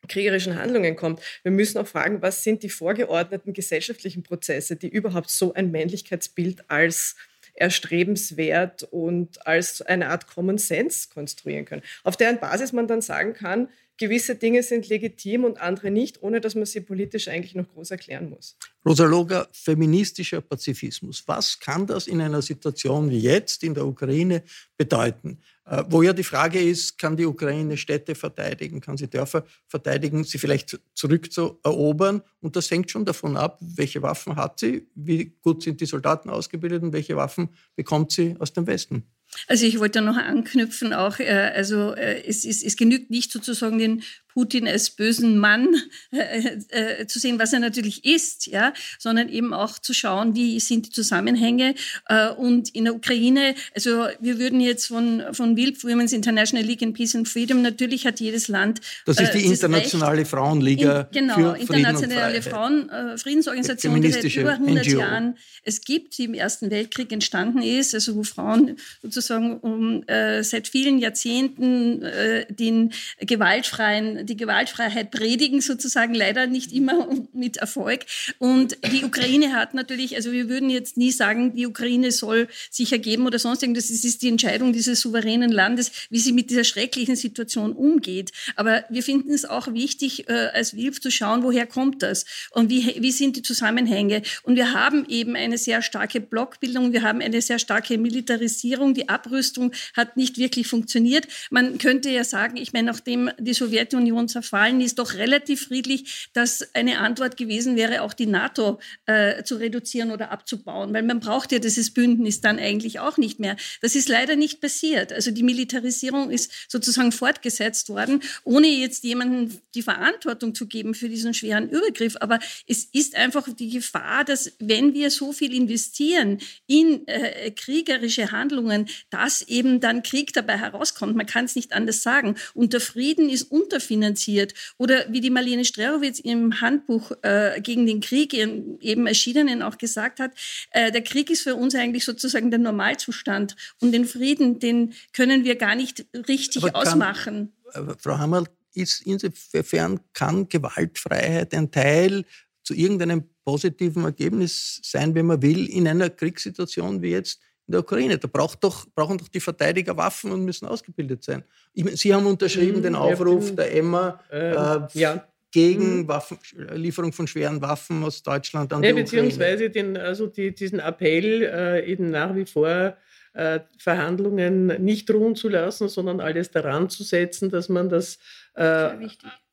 kriegerischen 0.07 0.57
Handlungen 0.57 0.95
kommt. 0.95 1.21
Wir 1.43 1.51
müssen 1.51 1.77
auch 1.77 1.87
fragen, 1.87 2.23
was 2.23 2.43
sind 2.43 2.63
die 2.63 2.69
vorgeordneten 2.69 3.53
gesellschaftlichen 3.53 4.23
Prozesse, 4.23 4.75
die 4.75 4.89
überhaupt 4.89 5.29
so 5.29 5.53
ein 5.53 5.69
Männlichkeitsbild 5.69 6.71
als 6.71 7.15
erstrebenswert 7.53 8.83
und 8.83 9.45
als 9.45 9.81
eine 9.81 10.09
Art 10.09 10.27
Common 10.27 10.57
Sense 10.57 11.09
konstruieren 11.13 11.65
können, 11.65 11.83
auf 12.03 12.17
deren 12.17 12.39
Basis 12.39 12.73
man 12.73 12.87
dann 12.87 13.01
sagen 13.01 13.33
kann, 13.33 13.69
gewisse 13.97 14.35
Dinge 14.35 14.63
sind 14.63 14.89
legitim 14.89 15.43
und 15.43 15.61
andere 15.61 15.91
nicht, 15.91 16.23
ohne 16.23 16.41
dass 16.41 16.55
man 16.55 16.65
sie 16.65 16.81
politisch 16.81 17.27
eigentlich 17.27 17.53
noch 17.53 17.71
groß 17.71 17.91
erklären 17.91 18.31
muss. 18.31 18.57
Rosa 18.83 19.05
Loga, 19.05 19.47
feministischer 19.51 20.41
Pazifismus. 20.41 21.23
Was 21.27 21.59
kann 21.59 21.85
das 21.85 22.07
in 22.07 22.19
einer 22.19 22.41
Situation 22.41 23.11
wie 23.11 23.19
jetzt 23.19 23.63
in 23.63 23.75
der 23.75 23.85
Ukraine 23.85 24.43
bedeuten? 24.75 25.39
Äh, 25.71 25.85
wo 25.87 26.01
ja 26.01 26.11
die 26.11 26.23
Frage 26.23 26.59
ist, 26.59 26.97
kann 26.97 27.15
die 27.15 27.25
Ukraine 27.25 27.77
Städte 27.77 28.13
verteidigen, 28.13 28.81
kann 28.81 28.97
sie 28.97 29.09
Dörfer 29.09 29.45
verteidigen, 29.67 30.25
sie 30.25 30.37
vielleicht 30.37 30.77
zurückzuerobern? 30.95 32.21
Und 32.41 32.57
das 32.57 32.69
hängt 32.69 32.91
schon 32.91 33.05
davon 33.05 33.37
ab, 33.37 33.57
welche 33.61 34.01
Waffen 34.01 34.35
hat 34.35 34.59
sie, 34.59 34.89
wie 34.95 35.33
gut 35.41 35.63
sind 35.63 35.79
die 35.79 35.85
Soldaten 35.85 36.29
ausgebildet 36.29 36.83
und 36.83 36.91
welche 36.91 37.15
Waffen 37.15 37.49
bekommt 37.77 38.11
sie 38.11 38.35
aus 38.39 38.51
dem 38.51 38.67
Westen. 38.67 39.05
Also 39.47 39.65
ich 39.65 39.79
wollte 39.79 40.01
noch 40.01 40.17
anknüpfen 40.17 40.91
auch, 40.91 41.19
äh, 41.19 41.51
also 41.55 41.93
äh, 41.93 42.21
es, 42.25 42.43
es, 42.43 42.61
es 42.63 42.75
genügt 42.75 43.09
nicht 43.09 43.31
sozusagen 43.31 43.77
den 43.77 44.03
Putin 44.33 44.67
als 44.67 44.89
bösen 44.91 45.37
Mann 45.37 45.67
äh, 46.11 46.57
äh, 46.69 47.07
zu 47.07 47.19
sehen, 47.19 47.39
was 47.39 47.53
er 47.53 47.59
natürlich 47.59 48.05
ist, 48.05 48.47
ja, 48.47 48.73
sondern 48.99 49.29
eben 49.29 49.53
auch 49.53 49.79
zu 49.79 49.93
schauen, 49.93 50.35
wie 50.35 50.59
sind 50.59 50.87
die 50.87 50.91
Zusammenhänge. 50.91 51.75
Äh, 52.07 52.29
und 52.29 52.73
in 52.75 52.85
der 52.85 52.95
Ukraine, 52.95 53.55
also 53.75 54.07
wir 54.19 54.39
würden 54.39 54.59
jetzt 54.61 54.87
von, 54.87 55.23
von 55.31 55.55
WILP, 55.55 55.83
Women's 55.83 56.13
International 56.13 56.65
League 56.65 56.81
in 56.81 56.93
Peace 56.93 57.15
and 57.15 57.27
Freedom, 57.27 57.61
natürlich 57.61 58.05
hat 58.05 58.19
jedes 58.19 58.47
Land. 58.47 58.81
Das 59.05 59.19
ist 59.19 59.33
die 59.33 59.45
internationale 59.45 60.19
Recht, 60.19 60.31
Frauenliga. 60.31 61.09
In, 61.11 61.27
genau, 61.27 61.35
für 61.35 61.57
internationale 61.59 62.41
Frauen, 62.41 62.89
äh, 62.89 63.17
Friedensorganisation, 63.17 64.01
die 64.01 64.11
seit 64.11 64.35
über 64.35 64.51
100 64.51 64.85
NGO. 64.85 64.99
Jahren 64.99 65.35
es 65.63 65.81
gibt, 65.81 66.17
die 66.17 66.25
im 66.25 66.33
Ersten 66.33 66.71
Weltkrieg 66.71 67.11
entstanden 67.11 67.61
ist, 67.61 67.93
also 67.93 68.15
wo 68.15 68.23
Frauen 68.23 68.77
sozusagen 69.03 69.59
um, 69.59 70.03
äh, 70.07 70.43
seit 70.43 70.67
vielen 70.67 70.99
Jahrzehnten 70.99 72.01
äh, 72.01 72.45
den 72.51 72.91
gewaltfreien 73.19 74.20
die 74.23 74.37
Gewaltfreiheit 74.37 75.11
predigen, 75.11 75.61
sozusagen 75.61 76.13
leider 76.13 76.47
nicht 76.47 76.71
immer 76.71 77.07
mit 77.33 77.57
Erfolg. 77.57 78.05
Und 78.39 78.77
die 78.91 79.03
Ukraine 79.03 79.53
hat 79.53 79.73
natürlich, 79.73 80.15
also 80.15 80.31
wir 80.31 80.49
würden 80.49 80.69
jetzt 80.69 80.97
nie 80.97 81.11
sagen, 81.11 81.55
die 81.55 81.67
Ukraine 81.67 82.11
soll 82.11 82.47
sich 82.69 82.91
ergeben 82.91 83.25
oder 83.25 83.39
sonst 83.39 83.61
irgendwas. 83.63 83.87
Das 83.87 84.03
ist 84.03 84.21
die 84.21 84.29
Entscheidung 84.29 84.73
dieses 84.73 85.01
souveränen 85.01 85.51
Landes, 85.51 85.91
wie 86.09 86.19
sie 86.19 86.33
mit 86.33 86.49
dieser 86.49 86.63
schrecklichen 86.63 87.15
Situation 87.15 87.73
umgeht. 87.73 88.31
Aber 88.55 88.83
wir 88.89 89.03
finden 89.03 89.31
es 89.33 89.45
auch 89.45 89.73
wichtig, 89.73 90.29
äh, 90.29 90.49
als 90.53 90.75
WILF 90.75 91.01
zu 91.01 91.11
schauen, 91.11 91.43
woher 91.43 91.65
kommt 91.65 92.03
das 92.03 92.25
und 92.51 92.69
wie, 92.69 92.95
wie 93.01 93.11
sind 93.11 93.35
die 93.35 93.41
Zusammenhänge. 93.41 94.21
Und 94.43 94.55
wir 94.55 94.73
haben 94.73 95.05
eben 95.07 95.35
eine 95.35 95.57
sehr 95.57 95.81
starke 95.81 96.19
Blockbildung, 96.21 96.93
wir 96.93 97.01
haben 97.01 97.21
eine 97.21 97.41
sehr 97.41 97.59
starke 97.59 97.97
Militarisierung, 97.97 98.93
die 98.93 99.09
Abrüstung 99.09 99.71
hat 99.95 100.17
nicht 100.17 100.37
wirklich 100.37 100.67
funktioniert. 100.67 101.27
Man 101.49 101.77
könnte 101.77 102.09
ja 102.09 102.23
sagen, 102.23 102.57
ich 102.57 102.73
meine, 102.73 102.87
nachdem 102.87 103.29
die 103.39 103.53
Sowjetunion 103.53 104.10
Sowjetunion 104.11 104.27
zerfallen 104.27 104.81
ist, 104.81 104.99
doch 104.99 105.13
relativ 105.13 105.67
friedlich, 105.67 106.29
dass 106.33 106.73
eine 106.75 106.99
Antwort 106.99 107.37
gewesen 107.37 107.75
wäre, 107.75 108.01
auch 108.01 108.13
die 108.13 108.25
NATO 108.25 108.79
äh, 109.05 109.43
zu 109.43 109.55
reduzieren 109.55 110.11
oder 110.11 110.31
abzubauen, 110.31 110.93
weil 110.93 111.03
man 111.03 111.19
braucht 111.19 111.51
ja 111.51 111.59
dieses 111.59 111.93
Bündnis 111.93 112.41
dann 112.41 112.59
eigentlich 112.59 112.99
auch 112.99 113.17
nicht 113.17 113.39
mehr. 113.39 113.55
Das 113.81 113.95
ist 113.95 114.09
leider 114.09 114.35
nicht 114.35 114.61
passiert. 114.61 115.13
Also 115.13 115.31
die 115.31 115.43
Militarisierung 115.43 116.29
ist 116.29 116.51
sozusagen 116.69 117.11
fortgesetzt 117.11 117.89
worden, 117.89 118.21
ohne 118.43 118.67
jetzt 118.67 119.03
jemandem 119.03 119.59
die 119.75 119.81
Verantwortung 119.81 120.53
zu 120.53 120.67
geben 120.67 120.93
für 120.93 121.09
diesen 121.09 121.33
schweren 121.33 121.69
Übergriff. 121.69 122.17
Aber 122.19 122.39
es 122.67 122.85
ist 122.91 123.15
einfach 123.15 123.47
die 123.53 123.69
Gefahr, 123.69 124.25
dass 124.25 124.51
wenn 124.59 124.93
wir 124.93 125.09
so 125.09 125.31
viel 125.33 125.53
investieren 125.53 126.39
in 126.67 127.07
äh, 127.07 127.51
kriegerische 127.51 128.31
Handlungen, 128.31 128.87
dass 129.09 129.41
eben 129.43 129.79
dann 129.79 130.03
Krieg 130.03 130.33
dabei 130.33 130.57
herauskommt. 130.57 131.15
Man 131.15 131.25
kann 131.25 131.45
es 131.45 131.55
nicht 131.55 131.73
anders 131.73 132.03
sagen. 132.03 132.35
Und 132.53 132.73
der 132.73 132.81
Frieden 132.81 133.29
ist 133.29 133.51
unterfinanziert 133.51 134.00
finanziert. 134.01 134.53
Oder 134.77 135.05
wie 135.09 135.21
die 135.21 135.29
Marlene 135.29 135.63
Strerowitz 135.63 136.19
im 136.19 136.59
Handbuch 136.59 137.11
äh, 137.21 137.61
gegen 137.61 137.85
den 137.85 138.01
Krieg, 138.01 138.33
eben 138.33 139.07
erschienenen, 139.07 139.61
auch 139.61 139.77
gesagt 139.77 140.19
hat, 140.19 140.31
äh, 140.71 140.91
der 140.91 141.03
Krieg 141.03 141.29
ist 141.29 141.43
für 141.43 141.55
uns 141.55 141.75
eigentlich 141.75 142.05
sozusagen 142.05 142.49
der 142.49 142.59
Normalzustand. 142.59 143.55
Und 143.79 143.91
den 143.91 144.05
Frieden, 144.05 144.59
den 144.59 144.93
können 145.13 145.43
wir 145.43 145.55
gar 145.55 145.75
nicht 145.75 146.05
richtig 146.27 146.63
kann, 146.63 146.75
ausmachen. 146.75 147.53
Frau 147.99 148.17
Hammerl, 148.17 148.45
ist 148.73 149.01
insofern 149.05 149.99
kann 150.13 150.47
Gewaltfreiheit 150.47 151.53
ein 151.53 151.71
Teil 151.71 152.23
zu 152.63 152.73
irgendeinem 152.73 153.25
positiven 153.43 154.05
Ergebnis 154.05 154.79
sein, 154.81 155.13
wenn 155.13 155.25
man 155.25 155.41
will, 155.41 155.65
in 155.67 155.89
einer 155.89 156.09
Kriegssituation 156.09 157.01
wie 157.01 157.11
jetzt 157.11 157.41
in 157.71 157.73
der 157.73 157.81
Ukraine. 157.81 158.17
Da 158.17 158.27
braucht 158.27 158.63
doch, 158.63 158.85
brauchen 158.93 159.17
doch 159.17 159.29
die 159.29 159.39
Verteidiger 159.39 159.95
Waffen 159.95 160.31
und 160.31 160.43
müssen 160.43 160.67
ausgebildet 160.67 161.23
sein. 161.23 161.43
Ich, 161.73 161.85
Sie 161.99 162.13
haben 162.13 162.25
unterschrieben 162.25 162.79
mhm, 162.79 162.83
den 162.83 162.95
Aufruf 162.95 163.49
ja, 163.49 163.55
der 163.55 163.75
Emma 163.75 164.19
äh, 164.29 164.51
äh, 164.51 164.87
ja. 164.93 165.25
gegen 165.51 165.99
mhm. 165.99 166.07
Waffen, 166.07 166.37
Lieferung 166.73 167.13
von 167.13 167.27
schweren 167.27 167.61
Waffen 167.61 168.03
aus 168.03 168.21
Deutschland 168.21 168.73
an 168.73 168.83
ja, 168.83 168.91
die 168.91 169.01
beziehungsweise 169.01 169.69
den, 169.69 169.97
also 169.97 170.27
die, 170.27 170.53
diesen 170.53 170.79
Appell 170.79 171.43
äh, 171.43 171.89
eben 171.89 172.09
nach 172.09 172.35
wie 172.35 172.45
vor 172.45 172.97
äh, 173.33 173.61
Verhandlungen 173.77 174.67
nicht 174.83 175.09
ruhen 175.09 175.35
zu 175.35 175.47
lassen, 175.47 175.87
sondern 175.87 176.19
alles 176.19 176.51
daran 176.51 176.89
zu 176.89 177.03
setzen, 177.03 177.49
dass 177.49 177.69
man 177.69 177.87
das 177.87 178.19
äh, 178.55 178.89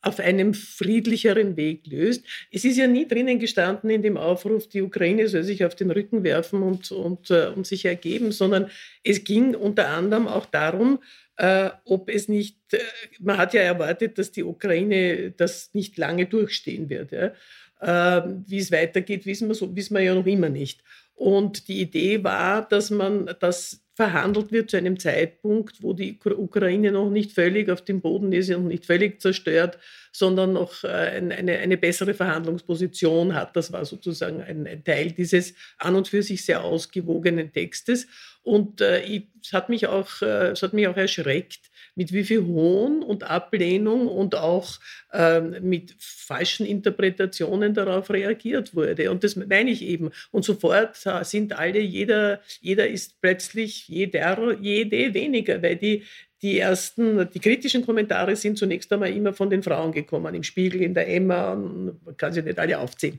auf 0.00 0.20
einem 0.20 0.54
friedlicheren 0.54 1.56
Weg 1.56 1.86
löst. 1.86 2.24
Es 2.52 2.64
ist 2.64 2.76
ja 2.76 2.86
nie 2.86 3.06
drinnen 3.06 3.38
gestanden 3.38 3.90
in 3.90 4.02
dem 4.02 4.16
Aufruf, 4.16 4.68
die 4.68 4.82
Ukraine 4.82 5.28
soll 5.28 5.42
sich 5.42 5.64
auf 5.64 5.74
den 5.74 5.90
Rücken 5.90 6.22
werfen 6.22 6.62
und, 6.62 6.90
und, 6.92 7.30
äh, 7.30 7.48
und 7.48 7.66
sich 7.66 7.84
ergeben, 7.84 8.30
sondern 8.30 8.70
es 9.02 9.24
ging 9.24 9.54
unter 9.54 9.88
anderem 9.88 10.28
auch 10.28 10.46
darum, 10.46 11.00
äh, 11.36 11.70
ob 11.84 12.10
es 12.10 12.28
nicht, 12.28 12.58
äh, 12.72 12.78
man 13.18 13.38
hat 13.38 13.54
ja 13.54 13.62
erwartet, 13.62 14.18
dass 14.18 14.30
die 14.30 14.44
Ukraine 14.44 15.32
das 15.32 15.70
nicht 15.72 15.96
lange 15.98 16.26
durchstehen 16.26 16.88
wird. 16.90 17.12
Ja. 17.12 17.32
Äh, 17.80 18.34
wie 18.46 18.58
es 18.58 18.72
weitergeht, 18.72 19.26
wissen 19.26 19.48
wir, 19.48 19.54
so, 19.54 19.74
wissen 19.74 19.94
wir 19.94 20.02
ja 20.02 20.14
noch 20.14 20.26
immer 20.26 20.48
nicht. 20.48 20.82
Und 21.14 21.66
die 21.68 21.80
Idee 21.80 22.22
war, 22.22 22.68
dass 22.68 22.90
man 22.90 23.34
das 23.40 23.84
verhandelt 23.98 24.52
wird 24.52 24.70
zu 24.70 24.76
einem 24.76 24.96
Zeitpunkt, 25.00 25.82
wo 25.82 25.92
die 25.92 26.16
Ukraine 26.24 26.92
noch 26.92 27.10
nicht 27.10 27.32
völlig 27.32 27.68
auf 27.68 27.82
dem 27.82 28.00
Boden 28.00 28.32
ist 28.32 28.48
und 28.48 28.68
nicht 28.68 28.86
völlig 28.86 29.20
zerstört, 29.20 29.76
sondern 30.12 30.52
noch 30.52 30.84
äh, 30.84 30.86
eine, 30.86 31.58
eine 31.58 31.76
bessere 31.76 32.14
Verhandlungsposition 32.14 33.34
hat. 33.34 33.56
Das 33.56 33.72
war 33.72 33.84
sozusagen 33.84 34.40
ein, 34.40 34.84
Teil 34.84 35.10
dieses 35.10 35.54
an 35.78 35.96
und 35.96 36.06
für 36.06 36.22
sich 36.22 36.44
sehr 36.44 36.62
ausgewogenen 36.62 37.52
Textes. 37.52 38.06
Und 38.44 38.80
äh, 38.82 39.22
es, 39.42 39.52
hat 39.52 39.68
mich 39.68 39.88
auch, 39.88 40.22
äh, 40.22 40.50
es 40.52 40.62
hat 40.62 40.74
mich 40.74 40.86
auch 40.86 40.96
erschreckt, 40.96 41.67
mit 41.98 42.12
wie 42.12 42.22
viel 42.22 42.46
Hohn 42.46 43.02
und 43.02 43.24
Ablehnung 43.24 44.06
und 44.06 44.36
auch 44.36 44.78
ähm, 45.12 45.56
mit 45.62 45.96
falschen 45.98 46.64
Interpretationen 46.64 47.74
darauf 47.74 48.08
reagiert 48.10 48.72
wurde. 48.72 49.10
Und 49.10 49.24
das 49.24 49.34
meine 49.34 49.70
ich 49.72 49.82
eben. 49.82 50.12
Und 50.30 50.44
sofort 50.44 50.96
sind 51.22 51.58
alle, 51.58 51.80
jeder, 51.80 52.40
jeder 52.60 52.86
ist 52.86 53.20
plötzlich 53.20 53.88
jeder, 53.88 54.56
jede 54.60 55.12
weniger, 55.12 55.60
weil 55.60 55.74
die, 55.74 56.04
die 56.40 56.60
ersten, 56.60 57.28
die 57.34 57.40
kritischen 57.40 57.84
Kommentare 57.84 58.36
sind 58.36 58.58
zunächst 58.58 58.92
einmal 58.92 59.12
immer 59.12 59.32
von 59.32 59.50
den 59.50 59.64
Frauen 59.64 59.90
gekommen, 59.90 60.36
im 60.36 60.44
Spiegel, 60.44 60.82
in 60.82 60.94
der 60.94 61.08
Emma, 61.08 61.56
man 61.56 62.16
kann 62.16 62.32
sie 62.32 62.42
nicht 62.42 62.60
alle 62.60 62.78
aufzählen. 62.78 63.18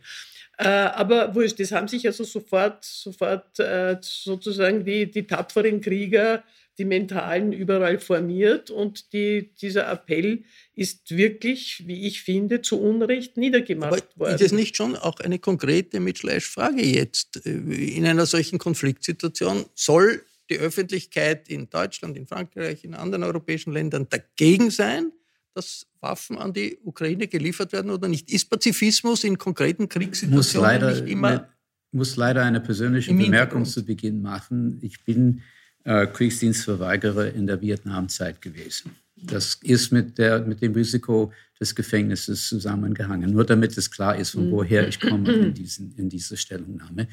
Äh, 0.57 0.67
aber 0.69 1.35
wurscht, 1.35 1.59
das 1.59 1.73
haben 1.73 1.89
sich 1.89 2.07
also 2.07 2.23
sofort, 2.23 2.85
sofort 2.85 3.59
äh, 3.59 3.97
sozusagen 3.99 4.85
die, 4.85 5.11
die 5.11 5.27
tapferen 5.27 5.81
Krieger 5.81 6.43
die 6.79 6.85
Mentalen 6.85 7.51
überall 7.51 7.99
formiert 7.99 8.71
und 8.71 9.11
die, 9.13 9.53
dieser 9.61 9.91
Appell 9.91 10.43
ist 10.73 11.11
wirklich, 11.11 11.83
wie 11.85 12.07
ich 12.07 12.23
finde, 12.23 12.61
zu 12.61 12.81
Unrecht 12.81 13.37
niedergemacht 13.37 13.91
Aber 14.15 14.19
worden. 14.25 14.35
Ist 14.35 14.41
es 14.41 14.51
nicht 14.53 14.77
schon 14.77 14.95
auch 14.95 15.19
eine 15.19 15.37
konkrete 15.39 15.99
Mitschleisch-Frage 15.99 16.81
jetzt? 16.81 17.45
Äh, 17.45 17.51
in 17.97 18.05
einer 18.05 18.25
solchen 18.25 18.57
Konfliktsituation 18.57 19.65
soll 19.75 20.23
die 20.49 20.57
Öffentlichkeit 20.57 21.49
in 21.49 21.69
Deutschland, 21.69 22.17
in 22.17 22.25
Frankreich, 22.25 22.83
in 22.83 22.95
anderen 22.95 23.23
europäischen 23.23 23.73
Ländern 23.73 24.07
dagegen 24.09 24.71
sein, 24.71 25.11
dass 25.53 25.85
Waffen 25.99 26.37
an 26.37 26.53
die 26.53 26.79
Ukraine 26.83 27.27
geliefert 27.27 27.73
werden 27.73 27.91
oder 27.91 28.07
nicht? 28.07 28.31
Ist 28.31 28.49
Pazifismus 28.49 29.25
in 29.25 29.37
konkreten 29.37 29.89
Kriegssituationen 29.89 30.37
muss 30.37 30.53
leider 30.53 30.91
nicht 30.91 31.11
immer... 31.11 31.27
Eine, 31.27 31.49
muss 31.91 32.15
leider 32.15 32.43
eine 32.43 32.61
persönliche 32.61 33.13
Bemerkung 33.13 33.65
zu 33.65 33.83
Beginn 33.83 34.21
machen. 34.21 34.79
Ich 34.81 35.03
bin 35.03 35.41
äh, 35.83 36.07
Kriegsdienstverweigerer 36.07 37.33
in 37.33 37.47
der 37.47 37.61
Vietnamzeit 37.61 38.41
gewesen. 38.41 38.91
Das 39.15 39.55
ist 39.61 39.91
mit, 39.91 40.17
der, 40.17 40.41
mit 40.41 40.61
dem 40.61 40.73
Risiko 40.73 41.33
des 41.59 41.75
Gefängnisses 41.75 42.47
zusammengehangen. 42.47 43.31
Nur 43.31 43.45
damit 43.45 43.77
es 43.77 43.91
klar 43.91 44.15
ist, 44.15 44.31
von 44.31 44.47
mhm. 44.47 44.51
woher 44.51 44.87
ich 44.87 44.99
komme 44.99 45.31
in, 45.33 45.53
diesen, 45.53 45.93
in 45.95 46.09
diese 46.09 46.37
Stellungnahme. 46.37 47.07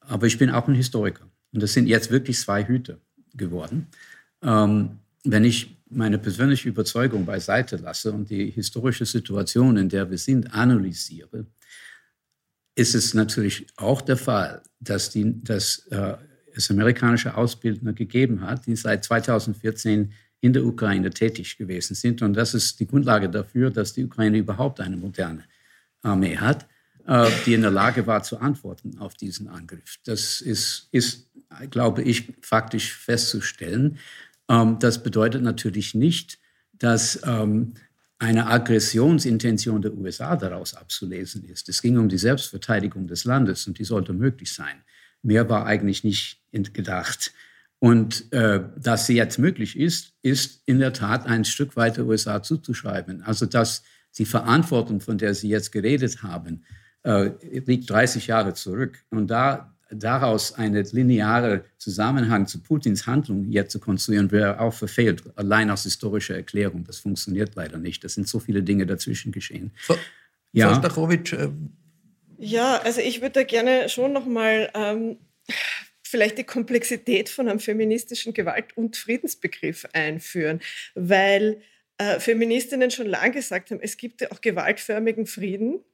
Aber 0.00 0.26
ich 0.26 0.38
bin 0.38 0.50
auch 0.50 0.68
ein 0.68 0.74
Historiker. 0.74 1.30
Und 1.52 1.62
das 1.62 1.72
sind 1.72 1.86
jetzt 1.86 2.10
wirklich 2.10 2.38
zwei 2.38 2.66
Hüte 2.66 3.00
geworden. 3.34 3.86
Ähm, 4.42 4.98
wenn 5.24 5.44
ich 5.44 5.78
meine 5.90 6.18
persönliche 6.18 6.68
Überzeugung 6.68 7.24
beiseite 7.24 7.76
lasse 7.76 8.12
und 8.12 8.28
die 8.28 8.50
historische 8.50 9.06
Situation, 9.06 9.76
in 9.76 9.88
der 9.88 10.10
wir 10.10 10.18
sind, 10.18 10.52
analysiere, 10.52 11.46
ist 12.74 12.94
es 12.94 13.14
natürlich 13.14 13.66
auch 13.76 14.02
der 14.02 14.16
Fall, 14.16 14.62
dass, 14.80 15.10
die, 15.10 15.42
dass 15.42 15.86
äh, 15.90 16.16
es 16.58 16.70
amerikanische 16.70 17.36
Ausbildner 17.36 17.92
gegeben 17.92 18.42
hat, 18.42 18.66
die 18.66 18.76
seit 18.76 19.04
2014 19.04 20.12
in 20.40 20.52
der 20.52 20.64
Ukraine 20.64 21.10
tätig 21.10 21.56
gewesen 21.56 21.94
sind. 21.94 22.22
Und 22.22 22.34
das 22.34 22.54
ist 22.54 22.78
die 22.80 22.86
Grundlage 22.86 23.28
dafür, 23.28 23.70
dass 23.70 23.92
die 23.92 24.04
Ukraine 24.04 24.38
überhaupt 24.38 24.80
eine 24.80 24.96
moderne 24.96 25.44
Armee 26.02 26.36
hat, 26.36 26.66
äh, 27.06 27.28
die 27.46 27.54
in 27.54 27.62
der 27.62 27.70
Lage 27.70 28.06
war 28.06 28.22
zu 28.22 28.38
antworten 28.38 28.98
auf 28.98 29.14
diesen 29.14 29.48
Angriff. 29.48 29.96
Das 30.04 30.40
ist, 30.40 30.88
ist 30.92 31.28
glaube 31.70 32.02
ich, 32.02 32.34
faktisch 32.42 32.92
festzustellen. 32.94 33.98
Ähm, 34.48 34.78
das 34.78 35.02
bedeutet 35.02 35.42
natürlich 35.42 35.94
nicht, 35.94 36.38
dass 36.72 37.20
ähm, 37.24 37.74
eine 38.18 38.46
Aggressionsintention 38.46 39.82
der 39.82 39.94
USA 39.94 40.36
daraus 40.36 40.74
abzulesen 40.74 41.44
ist. 41.44 41.68
Es 41.68 41.80
ging 41.82 41.96
um 41.98 42.08
die 42.08 42.18
Selbstverteidigung 42.18 43.06
des 43.06 43.24
Landes 43.24 43.66
und 43.66 43.78
die 43.78 43.84
sollte 43.84 44.12
möglich 44.12 44.52
sein. 44.52 44.82
Mehr 45.22 45.48
war 45.48 45.66
eigentlich 45.66 46.04
nicht 46.04 46.40
gedacht. 46.52 47.32
Und 47.80 48.32
äh, 48.32 48.64
dass 48.76 49.06
sie 49.06 49.14
jetzt 49.14 49.38
möglich 49.38 49.78
ist, 49.78 50.12
ist 50.22 50.62
in 50.66 50.80
der 50.80 50.92
Tat 50.92 51.26
ein 51.26 51.44
Stück 51.44 51.76
weit 51.76 51.96
der 51.96 52.06
USA 52.06 52.42
zuzuschreiben. 52.42 53.22
Also 53.22 53.46
dass 53.46 53.82
die 54.16 54.24
Verantwortung, 54.24 55.00
von 55.00 55.18
der 55.18 55.34
Sie 55.34 55.48
jetzt 55.48 55.70
geredet 55.70 56.22
haben, 56.22 56.64
äh, 57.04 57.30
liegt 57.66 57.88
30 57.88 58.26
Jahre 58.26 58.54
zurück. 58.54 59.04
Und 59.10 59.28
da 59.28 59.74
daraus 59.90 60.52
einen 60.52 60.84
linearen 60.92 61.62
Zusammenhang 61.78 62.46
zu 62.46 62.60
Putins 62.60 63.06
Handlung 63.06 63.50
jetzt 63.50 63.72
zu 63.72 63.80
konstruieren, 63.80 64.30
wäre 64.30 64.60
auch 64.60 64.74
verfehlt, 64.74 65.22
allein 65.36 65.70
aus 65.70 65.84
historischer 65.84 66.34
Erklärung. 66.34 66.84
Das 66.84 66.98
funktioniert 66.98 67.54
leider 67.54 67.78
nicht. 67.78 68.04
Das 68.04 68.14
sind 68.14 68.28
so 68.28 68.38
viele 68.38 68.62
Dinge 68.62 68.86
dazwischen 68.86 69.32
geschehen. 69.32 69.72
Frau, 69.76 69.96
ja. 70.52 70.74
Stachowitsch, 70.74 71.34
ja, 72.38 72.78
also 72.78 73.00
ich 73.00 73.20
würde 73.20 73.32
da 73.32 73.42
gerne 73.42 73.88
schon 73.88 74.12
nochmal 74.12 74.70
ähm, 74.74 75.18
vielleicht 76.02 76.38
die 76.38 76.44
Komplexität 76.44 77.28
von 77.28 77.48
einem 77.48 77.60
feministischen 77.60 78.32
Gewalt- 78.32 78.76
und 78.76 78.96
Friedensbegriff 78.96 79.86
einführen, 79.92 80.60
weil 80.94 81.60
äh, 81.98 82.20
Feministinnen 82.20 82.90
schon 82.90 83.06
lange 83.06 83.32
gesagt 83.32 83.70
haben, 83.70 83.80
es 83.82 83.96
gibt 83.96 84.30
auch 84.30 84.40
gewaltförmigen 84.40 85.26
Frieden 85.26 85.84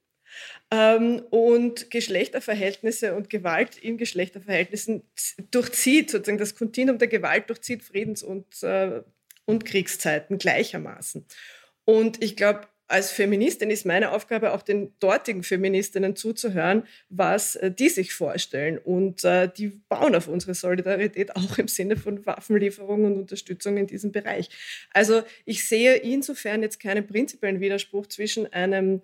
ähm, 0.71 1.23
und 1.31 1.91
Geschlechterverhältnisse 1.91 3.15
und 3.15 3.31
Gewalt 3.31 3.79
in 3.79 3.97
Geschlechterverhältnissen 3.97 5.03
durchzieht, 5.51 6.11
sozusagen 6.11 6.39
das 6.39 6.55
Kontinuum 6.55 6.99
der 6.99 7.09
Gewalt 7.09 7.49
durchzieht 7.49 7.83
Friedens- 7.83 8.23
und, 8.23 8.63
äh, 8.63 9.03
und 9.47 9.65
Kriegszeiten 9.65 10.39
gleichermaßen. 10.39 11.25
Und 11.87 12.23
ich 12.23 12.37
glaube, 12.37 12.69
als 12.87 13.11
Feministin 13.11 13.71
ist 13.71 13.87
meine 13.87 14.13
Aufgabe, 14.13 14.53
auch 14.53 14.63
den 14.63 14.93
dortigen 15.01 15.43
Feministinnen 15.43 16.17
zuzuhören, 16.17 16.85
was 17.09 17.57
äh, 17.57 17.71
die 17.71 17.89
sich 17.89 18.13
vorstellen. 18.13 18.79
Und 18.79 19.25
äh, 19.25 19.49
die 19.49 19.69
bauen 19.89 20.15
auf 20.15 20.29
unsere 20.29 20.55
Solidarität 20.55 21.35
auch 21.35 21.59
im 21.59 21.69
Sinne 21.69 21.97
von 21.97 22.25
Waffenlieferungen 22.27 23.13
und 23.13 23.21
Unterstützung 23.21 23.77
in 23.79 23.87
diesem 23.87 24.13
Bereich. 24.13 24.51
Also 24.93 25.23
ich 25.45 25.67
sehe 25.67 25.97
insofern 25.97 26.63
jetzt 26.63 26.79
keinen 26.79 27.07
prinzipiellen 27.07 27.61
Widerspruch 27.61 28.07
zwischen 28.07 28.53
einem 28.53 29.01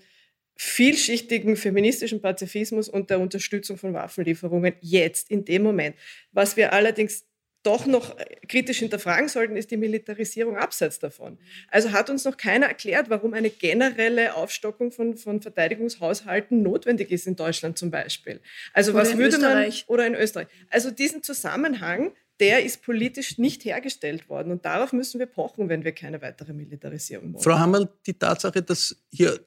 vielschichtigen 0.57 1.57
feministischen 1.57 2.21
Pazifismus 2.21 2.91
und 2.91 3.09
der 3.09 3.19
Unterstützung 3.19 3.79
von 3.79 3.95
Waffenlieferungen 3.95 4.75
jetzt, 4.83 5.31
in 5.31 5.47
dem 5.47 5.63
Moment. 5.63 5.97
Was 6.33 6.59
wir 6.59 6.75
allerdings 6.75 7.25
doch 7.63 7.87
noch 7.87 8.17
kritisch 8.49 8.79
hinterfragen 8.79 9.29
sollten, 9.29 9.57
ist 9.57 9.71
die 9.71 9.77
Militarisierung 9.77 10.57
abseits 10.57 10.99
davon. 10.99 11.39
Also 11.69 11.93
hat 11.93 12.09
uns 12.09 12.25
noch 12.25 12.37
keiner 12.37 12.67
erklärt, 12.67 13.11
warum 13.11 13.35
eine 13.35 13.51
generelle 13.51 14.35
Aufstockung 14.35 14.93
von, 14.93 15.17
von 15.17 15.43
Verteidigungshaushalten 15.43 16.63
notwendig 16.63 17.11
ist 17.11 17.27
in 17.27 17.37
Deutschland 17.37 17.77
zum 17.77 17.91
Beispiel. 17.91 18.41
Also 18.73 18.93
oder 18.93 19.03
was 19.03 19.17
würde 19.17 19.37
Österreich. 19.37 19.85
man 19.87 19.95
oder 19.95 20.07
in 20.07 20.15
Österreich. 20.15 20.49
Also 20.71 20.91
diesen 20.91 21.23
Zusammenhang, 21.23 22.13
der 22.41 22.65
ist 22.65 22.83
politisch 22.83 23.37
nicht 23.37 23.65
hergestellt 23.67 24.29
worden 24.31 24.53
und 24.53 24.65
darauf 24.65 24.95
müssen 24.95 25.19
wir 25.19 25.27
pochen, 25.27 25.69
wenn 25.69 25.85
wir 25.85 25.93
keine 25.93 26.23
weitere 26.23 26.55
Militarisierung 26.55 27.35
wollen. 27.35 27.45
Frau 27.45 27.59
Hammerl, 27.59 27.89
die 28.07 28.15
Tatsache, 28.15 28.63
dass 28.63 28.97
hier 29.13 29.39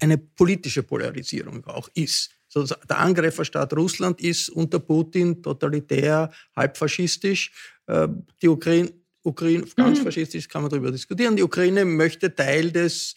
eine 0.00 0.16
politische 0.16 0.82
Polarisierung 0.82 1.64
auch 1.66 1.90
ist. 1.94 2.30
Der 2.54 2.98
Angreiferstaat 2.98 3.72
Russland 3.74 4.20
ist 4.20 4.48
unter 4.50 4.80
Putin 4.80 5.42
totalitär, 5.42 6.30
halbfaschistisch. 6.56 7.52
Äh, 7.86 8.08
die 8.42 8.48
Ukraine, 8.48 8.92
Ukraine 9.22 9.64
ganz 9.76 10.00
mhm. 10.00 10.04
faschistisch 10.04 10.48
kann 10.48 10.62
man 10.62 10.70
darüber 10.70 10.90
diskutieren. 10.90 11.36
Die 11.36 11.42
Ukraine 11.42 11.84
möchte 11.84 12.34
Teil 12.34 12.72
des 12.72 13.14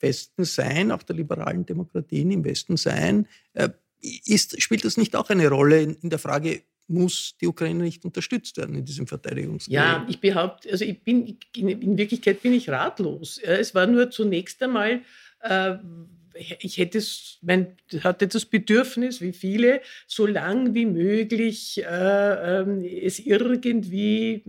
Westens 0.00 0.54
sein, 0.54 0.90
auch 0.90 1.02
der 1.02 1.16
liberalen 1.16 1.64
Demokratien 1.64 2.30
im 2.30 2.44
Westen 2.44 2.76
sein. 2.76 3.28
Äh, 3.52 3.70
ist, 4.00 4.60
spielt 4.60 4.84
das 4.84 4.96
nicht 4.96 5.14
auch 5.14 5.30
eine 5.30 5.48
Rolle 5.48 5.82
in, 5.82 6.10
der 6.10 6.18
Frage, 6.18 6.62
muss 6.88 7.36
die 7.40 7.46
Ukraine 7.46 7.84
nicht 7.84 8.04
unterstützt 8.04 8.56
werden 8.56 8.74
in 8.74 8.84
diesem 8.84 9.06
Verteidigungskrieg? 9.06 9.74
Ja, 9.74 10.04
ich 10.08 10.20
behaupte, 10.20 10.70
also 10.70 10.84
ich 10.84 11.02
bin, 11.04 11.38
in 11.54 11.96
Wirklichkeit 11.96 12.42
bin 12.42 12.52
ich 12.52 12.68
ratlos. 12.68 13.38
Es 13.38 13.74
war 13.76 13.86
nur 13.86 14.10
zunächst 14.10 14.60
einmal 14.60 15.02
äh, 15.40 15.76
ich 16.34 16.78
hätte 16.78 16.98
es, 16.98 17.38
mein, 17.42 17.76
hatte 18.02 18.28
das 18.28 18.46
Bedürfnis, 18.46 19.20
wie 19.20 19.32
viele, 19.32 19.80
so 20.06 20.26
lang 20.26 20.74
wie 20.74 20.86
möglich 20.86 21.82
äh, 21.82 22.62
äh, 22.62 23.04
es 23.04 23.18
irgendwie, 23.18 24.42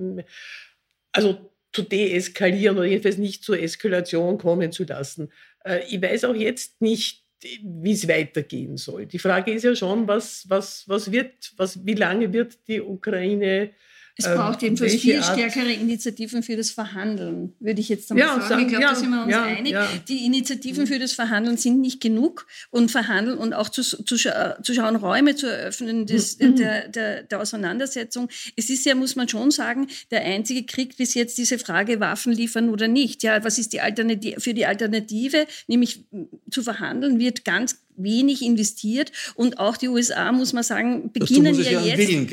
also 1.12 1.50
zu 1.72 1.82
deeskalieren 1.82 2.78
oder 2.78 2.88
jedenfalls 2.88 3.18
nicht 3.18 3.44
zur 3.44 3.60
Eskalation 3.60 4.38
kommen 4.38 4.72
zu 4.72 4.84
lassen. 4.84 5.32
Äh, 5.66 5.84
ich 5.90 6.02
weiß 6.02 6.26
auch 6.26 6.36
jetzt 6.36 6.82
nicht, 6.82 7.24
wie 7.62 7.92
es 7.92 8.08
weitergehen 8.08 8.78
soll. 8.78 9.06
Die 9.06 9.20
Frage 9.20 9.52
ist 9.52 9.64
ja 9.64 9.76
schon, 9.76 10.08
was, 10.08 10.46
was, 10.48 10.88
was 10.88 11.12
wird, 11.12 11.52
was, 11.58 11.86
wie 11.86 11.96
lange 11.96 12.32
wird 12.32 12.68
die 12.68 12.82
Ukraine 12.82 13.72
es 14.16 14.28
ähm, 14.28 14.36
braucht 14.36 14.62
jedenfalls 14.62 14.94
viel 14.94 15.18
Art? 15.18 15.34
stärkere 15.34 15.72
Initiativen 15.72 16.44
für 16.44 16.56
das 16.56 16.70
Verhandeln, 16.70 17.54
würde 17.60 17.82
ich 17.82 17.90
jetzt 17.90 18.12
einmal 18.12 18.28
ja, 18.28 18.48
sagen. 18.48 18.62
Ich 18.62 18.68
glaube, 18.68 18.84
ja, 18.84 18.90
da 18.90 18.96
sind 18.96 19.10
wir 19.10 19.24
uns 19.24 19.32
ja, 19.32 19.44
einig. 19.44 19.72
Ja. 19.72 19.90
Die 20.08 20.26
Initiativen 20.26 20.86
für 20.86 21.00
das 21.00 21.14
Verhandeln 21.14 21.58
sind 21.58 21.82
nicht 21.82 22.00
genug 22.00 22.46
und 22.70 22.92
verhandeln 22.92 23.40
und 23.40 23.54
auch 23.54 23.70
zu, 23.70 23.82
zu, 23.82 24.04
zu 24.04 24.74
schauen, 24.74 24.96
Räume 24.96 25.36
zu 25.36 25.48
eröffnen 25.48 26.06
des, 26.06 26.38
mhm. 26.38 26.58
der, 26.58 26.88
der, 26.90 27.24
der 27.24 27.42
Auseinandersetzung. 27.42 28.30
Es 28.56 28.70
ist 28.70 28.86
ja, 28.86 28.94
muss 28.94 29.16
man 29.16 29.28
schon 29.28 29.50
sagen, 29.50 29.88
der 30.12 30.22
einzige 30.22 30.64
Krieg 30.64 30.96
bis 30.96 31.16
jetzt 31.16 31.40
diese 31.40 31.58
Frage, 31.58 32.00
Waffen 32.00 32.34
liefern 32.34 32.70
oder 32.70 32.88
nicht. 32.88 33.24
Ja, 33.24 33.44
was 33.44 33.58
ist 33.58 33.74
die 33.74 33.82
Alternative, 33.82 34.40
für 34.40 34.54
die 34.54 34.68
Alternative, 34.68 35.48
nämlich 35.66 36.06
zu 36.52 36.62
verhandeln, 36.62 37.20
wird 37.20 37.46
ganz 37.46 37.83
wenig 37.96 38.42
investiert 38.42 39.12
und 39.36 39.60
auch 39.60 39.78
die 39.78 39.88
USA, 39.88 40.32
muss 40.32 40.54
man 40.54 40.64
sagen, 40.64 41.12
beginnen 41.12 41.56
ja, 41.56 41.72
ja 41.72 41.82
jetzt, 41.82 41.98
beginnen, 41.98 42.28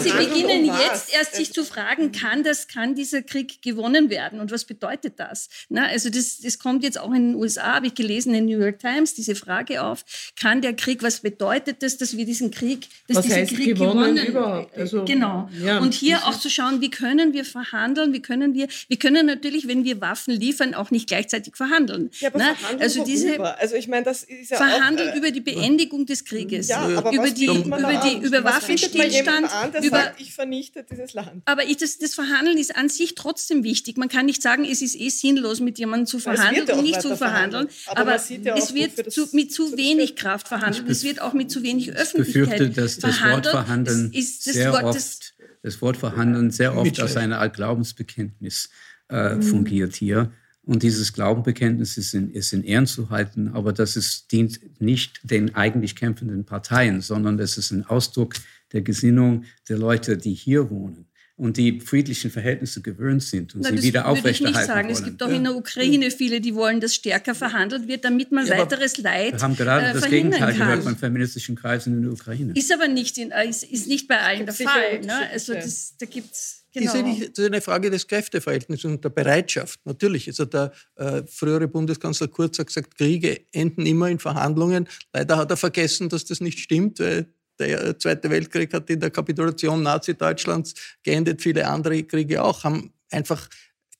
sie 0.00 0.10
beginnen 0.10 0.64
jetzt 0.66 1.14
erst 1.14 1.34
sich 1.34 1.52
zu 1.52 1.64
fragen, 1.64 2.12
kann 2.12 2.42
das, 2.42 2.68
kann 2.68 2.94
dieser 2.94 3.22
Krieg 3.22 3.62
gewonnen 3.62 4.10
werden 4.10 4.40
und 4.40 4.50
was 4.50 4.64
bedeutet 4.64 5.14
das? 5.16 5.48
Na, 5.68 5.86
also 5.86 6.10
das, 6.10 6.40
das 6.40 6.58
kommt 6.58 6.82
jetzt 6.84 6.98
auch 6.98 7.12
in 7.12 7.32
den 7.32 7.34
USA, 7.34 7.74
habe 7.74 7.88
ich 7.88 7.94
gelesen 7.94 8.34
in 8.34 8.46
den 8.46 8.58
New 8.58 8.64
York 8.64 8.78
Times, 8.78 9.14
diese 9.14 9.34
Frage 9.34 9.82
auf, 9.82 10.04
kann 10.38 10.62
der 10.62 10.74
Krieg, 10.74 11.02
was 11.02 11.20
bedeutet 11.20 11.82
das, 11.82 11.96
dass 11.96 12.16
wir 12.16 12.24
diesen 12.24 12.50
Krieg, 12.50 12.88
dass 13.08 13.18
was 13.18 13.24
diesen 13.26 13.46
Krieg 13.46 13.76
gewonnen, 13.76 14.16
gewonnen 14.16 14.26
überhaupt? 14.26 14.76
Also, 14.76 15.04
genau. 15.04 15.48
Ja, 15.62 15.78
und 15.78 15.94
hier 15.94 16.26
auch 16.26 16.38
zu 16.38 16.50
schauen, 16.50 16.80
wie 16.80 16.90
können 16.90 17.32
wir 17.32 17.44
verhandeln, 17.44 18.12
wie 18.12 18.22
können 18.22 18.54
wir, 18.54 18.68
wir 18.88 18.98
können 18.98 19.26
natürlich, 19.26 19.68
wenn 19.68 19.84
wir 19.84 20.00
Waffen 20.00 20.34
liefern, 20.34 20.74
auch 20.74 20.90
nicht 20.90 21.08
gleichzeitig 21.08 21.56
verhandeln. 21.56 22.10
Ja, 22.20 22.28
aber 22.28 22.38
Na, 22.38 22.54
verhandeln 22.54 22.82
also 22.82 23.04
diese, 23.04 23.40
also 23.40 23.76
ich 23.76 23.88
meine, 23.88 24.04
das 24.04 24.22
ist 24.22 24.50
ja 24.54 24.66
verhandeln 24.66 25.10
auch, 25.10 25.14
äh, 25.14 25.18
über 25.18 25.30
die 25.30 25.40
Beendigung 25.40 26.06
des 26.06 26.24
Krieges, 26.24 26.68
ja, 26.68 26.80
aber 26.80 27.12
über 27.12 27.30
die, 27.30 27.46
über 27.46 28.00
die 28.04 28.26
über 28.26 28.44
Waffenstillstand, 28.44 29.52
an, 29.52 29.82
über 29.82 29.96
sagt, 29.96 30.20
ich 30.20 30.34
vernichte 30.34 30.84
dieses 30.88 31.12
Land. 31.14 31.42
Aber 31.44 31.64
ich, 31.64 31.76
das, 31.76 31.98
das 31.98 32.14
Verhandeln 32.14 32.58
ist 32.58 32.76
an 32.76 32.88
sich 32.88 33.14
trotzdem 33.14 33.64
wichtig. 33.64 33.96
Man 33.96 34.08
kann 34.08 34.26
nicht 34.26 34.42
sagen, 34.42 34.64
es 34.64 34.82
ist 34.82 34.98
eh 34.98 35.08
sinnlos, 35.08 35.60
mit 35.60 35.78
jemandem 35.78 36.06
zu 36.06 36.18
verhandeln 36.18 36.68
und 36.70 36.82
nicht 36.82 37.00
zu 37.00 37.16
verhandeln. 37.16 37.68
Aber, 37.86 38.00
aber 38.00 38.22
ja 38.28 38.54
es 38.56 38.74
wird 38.74 39.12
zu, 39.12 39.28
mit 39.32 39.52
zu 39.52 39.76
wenig 39.76 40.16
Kraft 40.16 40.48
verhandelt. 40.48 40.88
Es 40.88 41.04
wird 41.04 41.20
auch 41.20 41.32
mit 41.32 41.50
zu 41.50 41.62
wenig 41.62 41.92
Öffentlichkeit 41.92 42.60
ich 42.60 42.66
befürchte, 42.66 42.80
dass 42.80 42.98
das 42.98 43.22
Wort 43.22 43.46
Verhandeln 43.46 44.12
ist, 44.12 44.46
das 44.46 44.54
sehr 44.54 44.72
Wort 44.72 44.84
oft, 44.84 45.34
das 45.62 45.80
Wort 45.82 45.96
Verhandeln 45.96 46.50
sehr 46.50 46.76
oft 46.76 46.98
als 47.00 47.16
eine 47.16 47.38
Art 47.38 47.54
Glaubensbekenntnis 47.54 48.70
äh, 49.10 49.34
mhm. 49.34 49.42
fungiert 49.42 49.94
hier. 49.94 50.32
Und 50.66 50.82
dieses 50.82 51.12
Glaubenbekenntnis 51.12 51.98
ist 51.98 52.14
in, 52.14 52.30
ist 52.30 52.52
in 52.52 52.64
Ehren 52.64 52.86
zu 52.86 53.10
halten, 53.10 53.48
aber 53.48 53.72
das 53.72 53.96
ist, 53.96 54.32
dient 54.32 54.80
nicht 54.80 55.20
den 55.22 55.54
eigentlich 55.54 55.94
kämpfenden 55.94 56.44
Parteien, 56.44 57.02
sondern 57.02 57.36
das 57.36 57.58
ist 57.58 57.70
ein 57.70 57.84
Ausdruck 57.84 58.34
der 58.72 58.80
Gesinnung 58.80 59.44
der 59.68 59.76
Leute, 59.76 60.16
die 60.16 60.32
hier 60.32 60.70
wohnen 60.70 61.06
und 61.36 61.56
die 61.56 61.80
friedlichen 61.80 62.30
Verhältnisse 62.30 62.80
gewöhnt 62.80 63.22
sind 63.22 63.54
und 63.54 63.62
Na, 63.62 63.70
sie 63.70 63.82
wieder 63.82 64.06
aufrechterhalten 64.06 64.42
wollen. 64.44 64.52
Das 64.52 64.54
würde 64.54 64.56
ich 64.56 64.56
nicht 64.56 64.66
sagen. 64.66 64.88
Wollen. 64.88 64.96
Es 64.96 65.04
gibt 65.04 65.22
auch 65.22 65.28
in 65.28 65.44
der 65.44 65.56
Ukraine 65.56 66.10
viele, 66.10 66.40
die 66.40 66.54
wollen, 66.54 66.80
dass 66.80 66.94
stärker 66.94 67.34
verhandelt 67.34 67.88
wird, 67.88 68.04
damit 68.04 68.30
man 68.30 68.46
ja, 68.46 68.58
weiteres 68.58 68.98
Leid 68.98 69.32
Wir 69.32 69.40
haben 69.40 69.56
gerade 69.56 69.86
äh, 69.86 69.94
das 69.94 70.08
Gegenteil 70.08 70.52
kann. 70.52 70.58
gehört 70.58 70.82
von 70.84 70.96
feministischen 70.96 71.56
Kreisen 71.56 71.94
in 71.94 72.02
der 72.02 72.12
Ukraine. 72.12 72.52
Ist 72.54 72.72
aber 72.72 72.86
nicht, 72.86 73.18
in, 73.18 73.32
äh, 73.32 73.48
ist, 73.48 73.64
ist 73.64 73.88
nicht 73.88 74.06
bei 74.06 74.20
allen 74.20 74.46
der 74.46 74.54
Fall. 74.54 75.00
Ne? 75.00 75.30
Also 75.32 75.54
das, 75.54 75.96
da 75.98 76.06
gibt's 76.06 76.63
Genau. 76.74 76.92
Ist, 76.92 77.02
nicht, 77.04 77.30
das 77.30 77.38
ist 77.38 77.46
eine 77.46 77.60
Frage 77.60 77.88
des 77.88 78.06
Kräfteverhältnisses 78.08 78.84
und 78.84 79.04
der 79.04 79.10
Bereitschaft. 79.10 79.78
Natürlich. 79.84 80.26
Also 80.26 80.44
der 80.44 80.72
äh, 80.96 81.22
frühere 81.26 81.68
Bundeskanzler 81.68 82.26
Kurz 82.26 82.58
hat 82.58 82.66
gesagt, 82.66 82.96
Kriege 82.96 83.42
enden 83.52 83.86
immer 83.86 84.08
in 84.08 84.18
Verhandlungen. 84.18 84.88
Leider 85.12 85.36
hat 85.36 85.50
er 85.50 85.56
vergessen, 85.56 86.08
dass 86.08 86.24
das 86.24 86.40
nicht 86.40 86.58
stimmt, 86.58 86.98
weil 86.98 87.26
der 87.60 87.96
Zweite 88.00 88.28
Weltkrieg 88.28 88.74
hat 88.74 88.90
in 88.90 88.98
der 88.98 89.10
Kapitulation 89.10 89.84
Nazi-Deutschlands 89.84 90.74
geendet. 91.04 91.42
Viele 91.42 91.68
andere 91.68 92.02
Kriege 92.02 92.42
auch 92.42 92.64
haben 92.64 92.92
einfach 93.10 93.48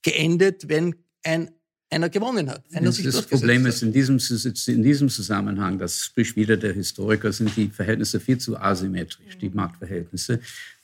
geendet, 0.02 0.68
wenn 0.68 0.96
ein 1.22 1.50
einer 1.90 2.08
gewonnen 2.08 2.50
hat. 2.50 2.64
Einer 2.72 2.86
das, 2.86 3.00
das 3.00 3.22
Problem 3.22 3.66
ist 3.66 3.82
in 3.82 3.92
diesem, 3.92 4.18
in 4.66 4.82
diesem 4.82 5.08
Zusammenhang, 5.08 5.78
das 5.78 6.00
spricht 6.06 6.34
wieder 6.34 6.56
der 6.56 6.72
Historiker, 6.72 7.32
sind 7.32 7.56
die 7.56 7.68
Verhältnisse 7.68 8.18
viel 8.18 8.38
zu 8.38 8.58
asymmetrisch, 8.58 9.38
die 9.38 9.50
Machtverhältnisse. 9.50 10.40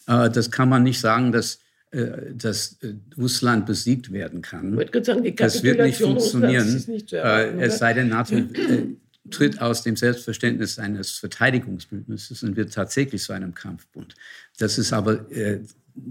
Äh, 0.06 0.30
das 0.30 0.52
kann 0.52 0.68
man 0.68 0.84
nicht 0.84 1.00
sagen, 1.00 1.32
dass 1.32 1.54
äh, 1.54 1.58
dass 1.92 2.78
äh, 2.82 2.94
Russland 3.18 3.66
besiegt 3.66 4.12
werden 4.12 4.42
kann. 4.42 4.78
Sagen, 5.02 5.34
das 5.36 5.62
wird 5.62 5.80
nicht 5.80 6.00
funktionieren, 6.00 6.84
nicht 6.86 7.12
erwarten, 7.12 7.60
es 7.60 7.78
sei 7.78 7.94
denn, 7.94 8.08
NATO 8.08 8.36
tritt 9.30 9.60
aus 9.60 9.82
dem 9.82 9.96
Selbstverständnis 9.96 10.78
eines 10.78 11.12
Verteidigungsbündnisses 11.12 12.42
und 12.42 12.56
wird 12.56 12.72
tatsächlich 12.72 13.22
zu 13.22 13.32
einem 13.32 13.54
Kampfbund. 13.54 14.14
Das 14.58 14.78
ist 14.78 14.92
aber 14.92 15.30
äh, 15.30 15.60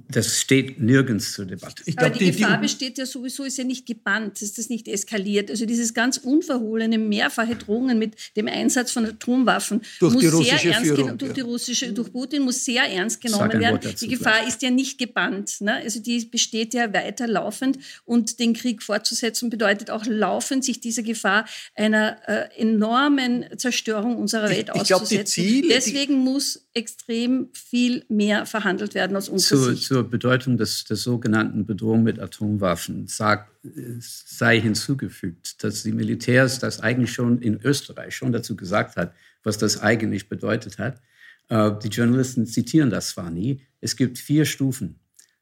das 0.07 0.39
steht 0.39 0.79
nirgends 0.79 1.33
zur 1.33 1.45
Debatte. 1.45 1.83
Ich 1.85 1.95
glaub, 1.95 2.09
Aber 2.09 2.19
die, 2.19 2.31
die 2.31 2.37
Gefahr 2.39 2.59
besteht 2.59 2.97
ja 2.97 3.05
sowieso, 3.05 3.43
ist 3.43 3.57
ja 3.57 3.63
nicht 3.63 3.85
gebannt, 3.85 4.41
ist 4.41 4.57
das 4.57 4.69
nicht 4.69 4.87
eskaliert. 4.87 5.49
Also 5.49 5.65
dieses 5.65 5.93
ganz 5.93 6.17
unverhohlene, 6.17 6.97
mehrfache 6.97 7.55
Drohungen 7.55 7.99
mit 7.99 8.15
dem 8.35 8.47
Einsatz 8.47 8.91
von 8.91 9.05
Atomwaffen 9.05 9.81
durch 9.99 10.13
muss 10.13 10.21
die 10.21 10.27
russische 10.27 10.57
sehr 10.57 10.71
ernst 10.73 10.87
Führung, 10.87 11.17
durch, 11.17 11.33
die 11.33 11.41
russische, 11.41 11.93
durch 11.93 12.11
Putin 12.11 12.43
muss 12.43 12.65
sehr 12.65 12.83
ernst 12.83 13.21
genommen 13.21 13.59
werden. 13.59 13.79
Die 13.99 14.07
Gefahr 14.07 14.39
gleich. 14.39 14.47
ist 14.47 14.61
ja 14.61 14.71
nicht 14.71 14.97
gebannt. 14.97 15.61
Ne? 15.61 15.75
Also 15.75 15.99
die 15.99 16.25
besteht 16.25 16.73
ja 16.73 16.93
weiter 16.93 17.27
laufend 17.27 17.77
und 18.05 18.39
den 18.39 18.53
Krieg 18.53 18.83
fortzusetzen 18.83 19.49
bedeutet 19.49 19.91
auch 19.91 20.05
laufend, 20.05 20.63
sich 20.63 20.79
dieser 20.79 21.03
Gefahr 21.03 21.45
einer 21.75 22.17
äh, 22.27 22.49
enormen 22.59 23.45
Zerstörung 23.57 24.17
unserer 24.17 24.49
Welt 24.49 24.69
ich, 24.73 24.81
ich 24.81 24.93
auszusetzen. 24.93 25.43
Glaub, 25.43 25.55
Ziele, 25.55 25.67
Deswegen 25.69 26.19
muss 26.19 26.67
extrem 26.73 27.49
viel 27.53 28.05
mehr 28.09 28.45
verhandelt 28.45 28.93
werden 28.93 29.15
aus 29.15 29.29
unserer 29.29 29.71
Sicht. 29.71 29.78
Zur 29.81 30.09
Bedeutung 30.09 30.57
des, 30.57 30.83
der 30.83 30.97
sogenannten 30.97 31.65
Bedrohung 31.65 32.03
mit 32.03 32.19
Atomwaffen 32.19 33.07
sagt, 33.07 33.51
sei 33.99 34.59
hinzugefügt, 34.59 35.63
dass 35.63 35.83
die 35.83 35.91
Militärs 35.91 36.59
das 36.59 36.79
eigentlich 36.79 37.13
schon 37.13 37.41
in 37.41 37.59
Österreich 37.63 38.15
schon 38.15 38.31
dazu 38.31 38.55
gesagt 38.55 38.95
hat, 38.95 39.13
was 39.43 39.57
das 39.57 39.81
eigentlich 39.81 40.29
bedeutet 40.29 40.77
hat. 40.77 41.01
Äh, 41.49 41.71
die 41.83 41.89
Journalisten 41.89 42.45
zitieren 42.45 42.89
das 42.89 43.09
zwar 43.09 43.29
nie. 43.29 43.61
Es 43.81 43.95
gibt 43.95 44.17
vier 44.17 44.45
Stufen 44.45 44.99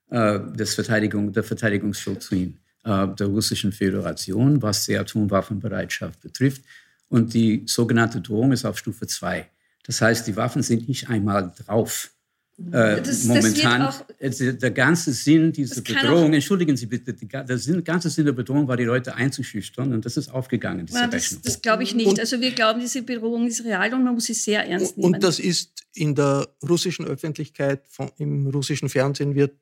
äh, 0.09 0.39
des 0.55 0.75
Verteidigung, 0.75 1.33
der 1.33 1.43
Verteidigungsdoktrin 1.43 2.59
äh, 2.83 3.07
der 3.07 3.27
Russischen 3.27 3.71
Föderation, 3.71 4.61
was 4.61 4.85
die 4.85 4.97
Atomwaffenbereitschaft 4.97 6.21
betrifft. 6.21 6.63
Und 7.09 7.33
die 7.33 7.63
sogenannte 7.65 8.21
Drohung 8.21 8.51
ist 8.51 8.65
auf 8.65 8.77
Stufe 8.77 9.07
zwei. 9.07 9.49
Das 9.85 10.01
heißt, 10.01 10.27
die 10.27 10.35
Waffen 10.35 10.63
sind 10.63 10.87
nicht 10.87 11.09
einmal 11.09 11.53
drauf. 11.65 12.11
Äh, 12.59 13.03
das, 13.03 13.25
momentan, 13.25 13.93
das 14.19 14.37
der 14.39 14.71
ganze 14.71 15.13
Sinn 15.13 15.51
dieser 15.51 15.79
Bedrohung, 15.81 16.33
entschuldigen 16.33 16.75
Sie 16.75 16.87
bitte, 16.87 17.13
der 17.13 17.57
Sinn, 17.59 17.83
ganze 17.83 18.09
Sinn 18.09 18.25
der 18.25 18.31
Bedrohung 18.31 18.67
war, 18.67 18.75
die 18.75 18.83
Leute 18.83 19.13
einzuschüchtern 19.13 19.93
und 19.93 20.03
das 20.03 20.17
ist 20.17 20.29
aufgegangen, 20.29 20.87
diese 20.87 20.97
ja, 20.97 21.07
Das, 21.07 21.39
das 21.39 21.61
glaube 21.61 21.83
ich 21.83 21.93
nicht. 21.93 22.07
Und, 22.07 22.19
also 22.19 22.41
wir 22.41 22.51
glauben, 22.51 22.79
diese 22.79 23.03
Bedrohung 23.03 23.45
ist 23.45 23.63
real 23.63 23.93
und 23.93 24.03
man 24.03 24.15
muss 24.15 24.25
sie 24.25 24.33
sehr 24.33 24.67
ernst 24.67 24.97
nehmen. 24.97 25.13
Und 25.13 25.23
das 25.23 25.37
ist 25.37 25.83
in 25.93 26.15
der 26.15 26.47
russischen 26.67 27.05
Öffentlichkeit, 27.05 27.83
von, 27.89 28.09
im 28.17 28.47
russischen 28.47 28.89
Fernsehen 28.89 29.35
wird 29.35 29.53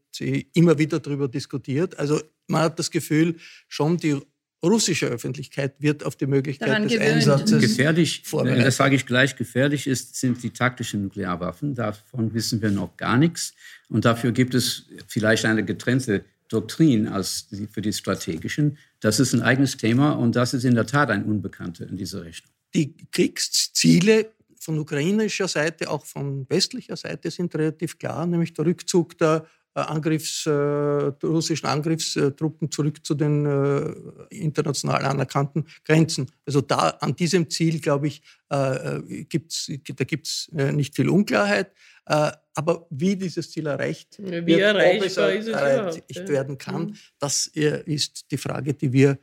immer 0.53 0.77
wieder 0.77 1.01
darüber 1.01 1.27
diskutiert. 1.27 1.99
Also 1.99 2.21
man 2.47 2.61
hat 2.61 2.79
das 2.79 2.89
Gefühl, 2.91 3.35
schon 3.67 3.97
die 3.97 4.21
russische 4.65 5.07
Öffentlichkeit 5.07 5.75
wird 5.79 6.03
auf 6.03 6.15
die 6.15 6.27
Möglichkeit 6.27 6.69
Daran 6.69 6.83
des 6.83 6.93
gewöhnt. 6.93 7.13
Einsatzes 7.13 7.61
gefährlich, 7.61 8.21
vorbereitet. 8.23 8.65
Das 8.65 8.77
sage 8.77 8.95
ich 8.95 9.05
gleich, 9.05 9.35
gefährlich 9.35 9.87
ist, 9.87 10.15
sind 10.15 10.41
die 10.43 10.49
taktischen 10.49 11.03
Nuklearwaffen. 11.03 11.75
Davon 11.75 12.33
wissen 12.33 12.61
wir 12.61 12.71
noch 12.71 12.97
gar 12.97 13.17
nichts. 13.17 13.53
Und 13.89 14.05
dafür 14.05 14.31
gibt 14.31 14.53
es 14.55 14.87
vielleicht 15.07 15.45
eine 15.45 15.63
getrennte 15.63 16.25
Doktrin 16.49 17.07
als 17.07 17.47
die, 17.47 17.67
für 17.67 17.81
die 17.81 17.93
strategischen. 17.93 18.77
Das 18.99 19.19
ist 19.19 19.33
ein 19.33 19.41
eigenes 19.41 19.77
Thema 19.77 20.11
und 20.11 20.35
das 20.35 20.53
ist 20.53 20.63
in 20.63 20.75
der 20.75 20.85
Tat 20.85 21.09
ein 21.09 21.23
Unbekannter 21.25 21.87
in 21.87 21.97
dieser 21.97 22.23
Richtung. 22.23 22.51
Die 22.73 22.95
Kriegsziele 23.11 24.31
von 24.59 24.79
ukrainischer 24.79 25.47
Seite, 25.47 25.89
auch 25.89 26.05
von 26.05 26.49
westlicher 26.49 26.97
Seite 26.97 27.31
sind 27.31 27.55
relativ 27.55 27.97
klar, 27.97 28.25
nämlich 28.25 28.53
der 28.53 28.65
Rückzug 28.65 29.17
der 29.17 29.45
äh, 29.45 29.64
Angriffs, 29.81 30.45
äh, 30.45 30.51
russischen 30.51 31.67
Angriffstruppen 31.67 32.71
zurück 32.71 33.05
zu 33.05 33.13
den 33.13 33.45
äh, 33.45 33.93
international 34.29 35.03
anerkannten 35.03 35.65
Grenzen. 35.83 36.31
Also 36.45 36.61
da 36.61 36.89
an 37.01 37.15
diesem 37.15 37.49
Ziel, 37.49 37.79
glaube 37.81 38.07
ich, 38.07 38.21
äh, 38.51 38.97
äh 38.97 39.23
gibt's, 39.25 39.69
da 39.95 40.03
gibt 40.05 40.27
es 40.27 40.49
äh, 40.55 40.71
nicht 40.71 40.95
viel 40.95 41.09
Unklarheit. 41.09 41.71
aber 42.05 42.85
wie 42.89 43.15
dieses 43.15 43.49
Ziel 43.51 43.65
erreicht, 43.65 44.19
wie 44.19 44.45
wird, 44.45 44.61
erreichbar 44.61 45.33
es 45.33 45.47
erreicht 45.47 46.03
ja. 46.11 46.27
werden 46.27 46.57
kann, 46.57 46.81
mhm. 46.83 46.95
das 47.19 47.47
ist 47.47 48.31
die 48.31 48.37
Frage, 48.37 48.75
die 48.75 48.93
wir 48.93 49.17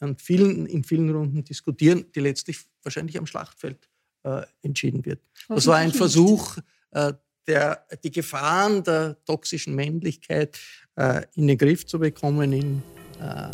an 0.00 0.16
vielen, 0.18 0.66
in 0.66 0.82
vielen 0.82 1.08
Runden 1.10 1.44
diskutieren, 1.44 2.06
die 2.12 2.20
letztlich 2.20 2.58
wahrscheinlich 2.82 3.16
am 3.16 3.26
Schlachtfeld 3.26 3.88
entschieden 4.62 5.04
wird. 5.06 5.20
Das 5.48 5.68
war 5.68 5.76
ein 5.76 5.92
Versuch, 5.92 6.58
der, 7.50 7.84
die 8.04 8.12
Gefahren 8.12 8.82
der 8.84 9.16
toxischen 9.24 9.74
Männlichkeit 9.74 10.58
äh, 10.96 11.22
in 11.34 11.48
den 11.48 11.58
Griff 11.58 11.84
zu 11.84 11.98
bekommen 11.98 12.52
in 12.52 12.82
äh, 13.18 13.50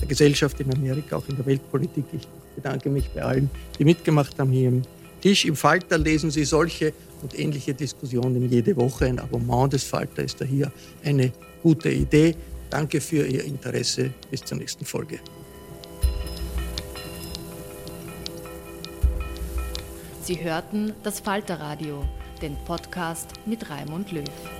der 0.00 0.08
Gesellschaft 0.08 0.58
in 0.60 0.72
Amerika, 0.72 1.16
auch 1.16 1.28
in 1.28 1.36
der 1.36 1.44
Weltpolitik. 1.44 2.06
Ich 2.12 2.26
bedanke 2.54 2.88
mich 2.88 3.10
bei 3.10 3.22
allen, 3.22 3.50
die 3.78 3.84
mitgemacht 3.84 4.38
haben 4.38 4.50
hier 4.50 4.68
im 4.68 4.82
Tisch. 5.20 5.44
Im 5.44 5.54
Falter 5.54 5.98
lesen 5.98 6.30
Sie 6.30 6.44
solche 6.44 6.94
und 7.20 7.38
ähnliche 7.38 7.74
Diskussionen 7.74 8.48
jede 8.48 8.74
Woche. 8.76 9.04
Ein 9.04 9.18
Abonnement 9.18 9.70
des 9.70 9.84
Falter 9.84 10.22
ist 10.22 10.40
da 10.40 10.46
hier 10.46 10.72
eine 11.04 11.30
gute 11.62 11.90
Idee. 11.90 12.34
Danke 12.70 13.02
für 13.02 13.26
Ihr 13.26 13.44
Interesse. 13.44 14.10
Bis 14.30 14.42
zur 14.42 14.56
nächsten 14.56 14.86
Folge. 14.86 15.20
Sie 20.22 20.42
hörten 20.42 20.94
das 21.02 21.20
Falterradio 21.20 22.08
den 22.42 22.56
Podcast 22.64 23.28
mit 23.46 23.70
Raimund 23.70 24.12
Löw. 24.12 24.59